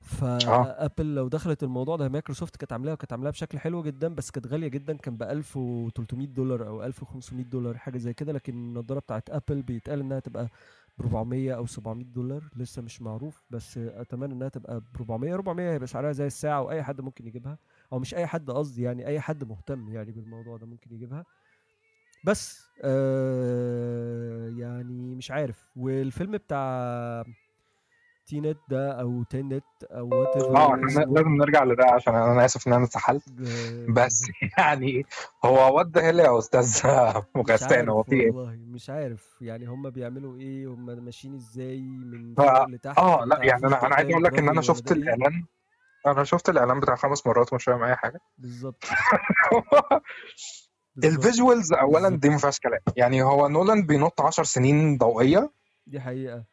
ف 0.00 0.19
Apple 0.19 1.14
لو 1.14 1.28
دخلت 1.28 1.62
الموضوع 1.62 1.96
ده 1.96 2.08
مايكروسوفت 2.08 2.56
كانت 2.56 2.72
عاملاها 2.72 2.94
وكانت 2.94 3.12
عاملاها 3.12 3.30
بشكل 3.32 3.58
حلو 3.58 3.82
جدا 3.82 4.08
بس 4.14 4.30
كانت 4.30 4.46
غالية 4.46 4.68
جدا 4.68 4.96
كان 4.96 5.16
ب 5.16 5.22
1300 5.22 6.26
دولار 6.26 6.66
أو 6.68 6.84
1500 6.84 7.44
دولار 7.44 7.76
حاجة 7.78 7.98
زي 7.98 8.14
كده 8.14 8.32
لكن 8.32 8.52
النضارة 8.54 8.98
بتاعت 9.00 9.30
ابل 9.30 9.62
بيتقال 9.62 10.00
إنها 10.00 10.20
تبقى 10.20 10.48
ب 10.98 11.02
400 11.02 11.56
أو 11.56 11.66
700 11.66 12.04
دولار 12.06 12.50
لسه 12.56 12.82
مش 12.82 13.02
معروف 13.02 13.42
بس 13.50 13.78
أتمنى 13.78 14.34
إنها 14.34 14.48
تبقى 14.48 14.80
ب 14.80 14.84
400 14.96 15.34
400 15.34 15.72
هيبقى 15.72 15.86
سعرها 15.86 16.12
زي 16.12 16.26
الساعة 16.26 16.62
واي 16.62 16.82
حد 16.82 17.00
ممكن 17.00 17.26
يجيبها 17.26 17.58
أو 17.92 17.98
مش 17.98 18.14
أي 18.14 18.26
حد 18.26 18.50
قصدي 18.50 18.82
يعني 18.82 19.06
أي 19.06 19.20
حد 19.20 19.44
مهتم 19.44 19.88
يعني 19.92 20.12
بالموضوع 20.12 20.56
ده 20.56 20.66
ممكن 20.66 20.94
يجيبها. 20.94 21.24
بس 22.24 22.62
آه 22.84 24.48
يعني 24.48 25.14
مش 25.14 25.30
عارف. 25.30 25.70
والفيلم 25.76 26.32
بتاع 26.32 27.24
Tenet 28.30 28.58
ده 28.68 29.00
أو 29.00 29.22
Tenet 29.22 29.64
أو 29.84 30.08
what 30.08 30.36
آه 30.36 30.74
إحنا 30.74 31.00
لازم 31.00 31.28
نرجع 31.36 31.64
لده 31.64 31.84
عشان 31.86 32.14
أنا 32.14 32.44
آسف 32.44 32.68
إن 32.68 32.72
أنا 32.72 32.84
اتسحلت. 32.84 33.22
بس 33.88 34.30
يعني 34.58 35.06
هو 35.44 35.76
what 35.76 35.86
the 35.86 36.02
hell 36.06 36.18
يا 36.18 36.38
أستاذ؟ 36.38 36.80
مغسان 37.36 37.88
هو 37.88 38.02
في 38.02 38.12
إيه؟ 38.12 38.30
والله 38.30 38.56
مش 38.56 38.90
عارف. 38.90 39.36
يعني 39.40 39.66
هم 39.66 39.90
بيعملوا 39.90 40.36
إيه؟ 40.36 40.66
هم 40.66 40.86
ماشيين 41.04 41.34
إزاي؟ 41.34 41.80
من 41.80 42.34
ف- 42.34 42.40
فوق 42.40 42.68
لتحت؟ 42.68 42.98
آه 42.98 43.24
لا 43.24 43.44
يعني 43.44 43.66
أنا 43.66 43.86
أنا 43.86 43.94
عايز 43.94 44.10
أقول 44.10 44.24
لك 44.24 44.38
إن 44.38 44.48
أنا 44.48 44.62
شفت 44.62 44.92
إيه. 44.92 44.98
الإعلان. 44.98 45.44
أنا 46.06 46.24
شفت 46.24 46.48
الإعلان 46.48 46.80
بتاع 46.80 46.94
خمس 46.94 47.26
مرات 47.26 47.52
ومش 47.52 47.64
فاهم 47.64 47.82
أي 47.82 47.96
حاجة. 47.96 48.20
بالظبط. 48.38 48.84
ال 51.04 51.12
visuals 51.12 51.72
اولا. 51.72 52.08
دي 52.16 52.28
ما 52.28 52.38
فيهاش 52.38 52.60
كلام. 52.60 52.80
يعني 52.96 53.22
هو 53.22 53.48
نولان 53.48 53.86
بينط 53.86 54.20
10 54.20 54.44
سنين 54.44 54.98
ضوئية. 54.98 55.50
دي 55.86 56.00
حقيقة. 56.00 56.44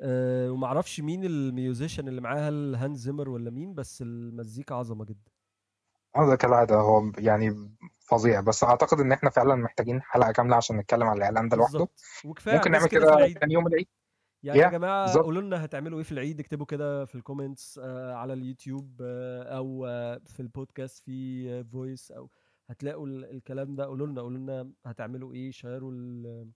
أه 0.00 0.50
ومعرفش 0.50 1.00
مين 1.00 1.24
ال 1.24 1.33
musician 1.33 2.08
اللي 2.08 2.20
معاها 2.20 2.48
هل 2.48 2.74
هانز 2.74 2.98
زيمر 3.00 3.28
ولا 3.28 3.50
مين؟ 3.50 3.74
بس 3.74 4.02
المزيكا 4.02 4.74
عظمة 4.74 5.04
جدا. 5.04 5.30
هذا 6.16 6.34
كالعادة 6.34 6.76
هو 6.76 7.12
يعني 7.18 7.76
فظيع. 7.98 8.40
بس 8.40 8.64
أعتقد 8.64 9.00
إن 9.00 9.12
إحنا 9.12 9.30
فعلا 9.30 9.54
محتاجين 9.54 10.02
حلقة 10.02 10.32
كاملة 10.32 10.56
عشان 10.56 10.76
نتكلم 10.76 11.02
على 11.02 11.18
الإعلان 11.18 11.48
ده 11.48 11.56
لوحده. 11.56 11.72
بالظبط. 11.78 12.00
وكفاية 12.24 12.54
ممكن 12.56 12.70
نعمل 12.70 12.88
كده 12.88 13.32
تاني 13.32 13.54
يوم 13.54 13.66
العيد؟ 13.66 13.86
يعني 14.42 14.58
يا 14.58 14.78
بالظبط. 14.78 15.24
قولوا 15.24 15.42
لنا 15.42 15.64
هتعملوا 15.64 15.98
إيه 15.98 16.04
في 16.04 16.12
العيد 16.12 16.40
اكتبوا 16.40 16.66
كده 16.66 17.04
في 17.04 17.14
ال 17.14 17.21
comments 17.21 17.78
آه 17.82 18.14
على 18.14 18.32
اليوتيوب 18.32 19.00
آه 19.02 19.42
أو 19.42 19.86
آه 19.86 20.20
في 20.26 20.40
البودكاست 20.40 21.04
في 21.04 21.64
voice 21.64 22.10
أو 22.10 22.30
هتلاقوا 22.70 23.06
ال- 23.06 23.30
الكلام 23.30 23.74
ده. 23.74 23.84
قولوا 23.84 24.06
لنا 24.06 24.20
قولوا 24.20 24.38
لنا 24.38 24.70
هتعملوا 24.86 25.32
إيه 25.34 25.50
شيروا 25.50 25.92
ال- 25.92 26.50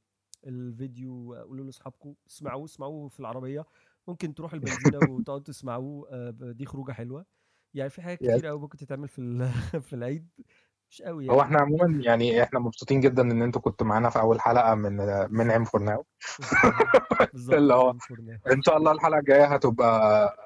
الفيديو 0.46 1.34
قولوا 1.34 1.64
لاصحابكم 1.64 2.14
اسمعوه 2.30 2.64
اسمعوه 2.64 3.08
في 3.08 3.20
العربية. 3.20 3.64
ممكن 4.08 4.34
تروحوا 4.34 4.58
البنزينة 4.58 4.98
وتقعدوا 5.10 5.44
تسمعوه 5.44 6.08
آه 6.10 6.30
دي 6.30 6.66
خروجة 6.66 6.92
حلوة. 6.92 7.26
يعني 7.74 7.90
في 7.90 8.02
حاجات. 8.02 8.18
كتير 8.18 8.46
قوي 8.46 8.58
ممكن 8.60 8.78
تتعمل 8.78 9.08
في 9.08 9.48
في 9.88 9.92
العيد. 9.92 10.28
مش 10.90 11.02
قوي 11.02 11.28
هو 11.30 11.34
يعني. 11.34 11.42
إحنا 11.46 11.60
عموما 11.60 12.02
يعني 12.04 12.42
إحنا 12.42 12.58
مبسوطين 12.58 13.00
جدا 13.00 13.22
إن 13.22 13.42
أنتوا 13.42 13.60
كنتوا 13.60 13.86
معانا 13.86 14.10
في 14.10 14.20
أول 14.20 14.40
حلقة 14.40 14.74
من 14.74 14.96
من 15.38 15.50
عم 15.50 15.64
فور 15.64 15.82
ناو 15.82 16.04
بالظبط 17.32 17.54
اللي 17.54 17.74
هو-. 17.74 17.94
إن 18.52 18.62
شاء 18.62 18.76
الله 18.76 18.92
الحلقة 18.92 19.18
الجاية 19.18 19.44
هتبقى 19.44 20.36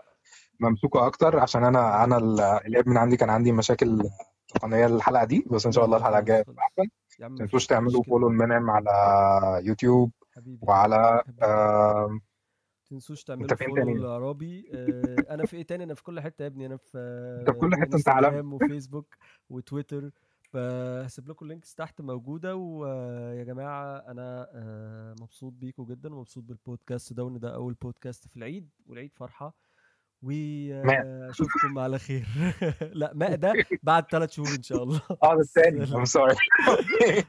ممسوكة 0.60 1.06
أكتر 1.06 1.38
عشان 1.38 1.64
أنا 1.64 2.04
أنا 2.04 2.16
ال- 2.18 2.40
الابن 2.40 2.96
عندي 2.96 3.16
كان 3.16 3.30
عندي 3.30 3.52
مشاكل 3.52 4.02
تقنية 4.54 4.86
الحلقة 4.86 5.24
دي 5.24 5.44
بس 5.50 5.66
إن 5.66 5.72
شاء 5.72 5.84
الله 5.84 5.96
الحلقة 5.96 6.18
الجاية 6.18 6.44
أحسن. 6.58 6.90
يا 7.20 7.24
عم 7.24 7.34
تنسوش 7.36 7.66
تعملوا. 7.66 8.02
فولو 8.02 8.28
المنعم 8.28 8.70
على 8.70 8.90
يوتيوب 9.66 10.10
حبيبي 10.36 10.58
وعلى 10.68 11.22
حبيبي. 11.26 11.44
آه 11.44 12.20
تنسوش 12.90 13.24
تعملوا 13.24 13.54
فولو 13.54 13.74
تاني؟ 13.74 13.94
لعرابي 13.94 14.70
آه، 14.74 15.34
أنا 15.34 15.46
في 15.46 15.56
إيه 15.56 15.62
تاني 15.66 15.84
أنا 15.84 15.94
في 15.94 16.02
كل 16.02 16.20
حتة 16.20 16.42
يا 16.42 16.46
ابني 16.46 16.66
أنا 16.66 16.76
في 16.76 16.98
أنت 17.40 17.50
في 17.50 17.58
كل 17.58 17.74
حتة، 17.74 17.84
أنت. 17.84 17.94
إنستجرام 17.94 18.52
وفيسبوك 18.52 19.14
وتويتر 19.50 20.10
فهسيب 20.50 21.28
لكم 21.28 21.44
ال 21.46 21.51
links 21.51 21.74
تحت 21.74 22.00
موجودة 22.00 22.56
ويا 22.56 23.44
جماعة 23.44 23.96
أنا 23.96 24.48
آه، 24.54 25.14
مبسوط 25.20 25.52
بيكم 25.52 25.84
جدا 25.84 26.14
ومبسوط 26.14 26.44
بالبودكاست 26.44 27.12
ده 27.12 27.24
وإن 27.24 27.38
ده 27.38 27.54
أول 27.54 27.74
بودكاست 27.74 28.28
في 28.28 28.36
العيد 28.36 28.68
والعيد 28.86 29.10
فرحة 29.14 29.54
واشوفكم 30.22 31.78
على 31.78 31.98
خير. 31.98 32.26
لا 33.00 33.12
ماء 33.14 33.34
ده 33.36 33.52
بعد 33.82 34.10
ثلاث 34.10 34.30
شهور 34.30 34.48
إن 34.48 34.62
شاء 34.62 34.82
الله. 34.82 35.00
آه 35.22 35.34
ده 35.34 35.40
الثاني 35.40 35.86
sorry. 36.16 36.36
okay. 36.68 37.24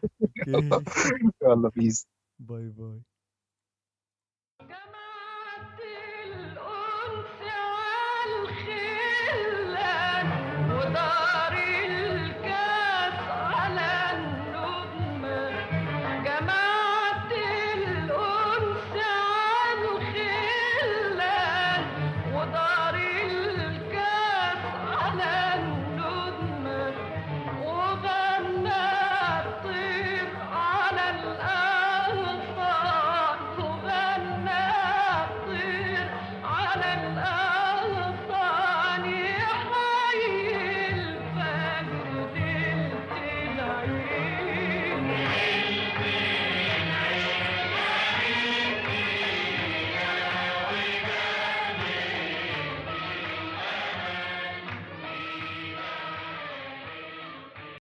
يلا 1.43 1.69
peace 1.75 2.07
bye 2.39 2.69
bye. 2.69 3.01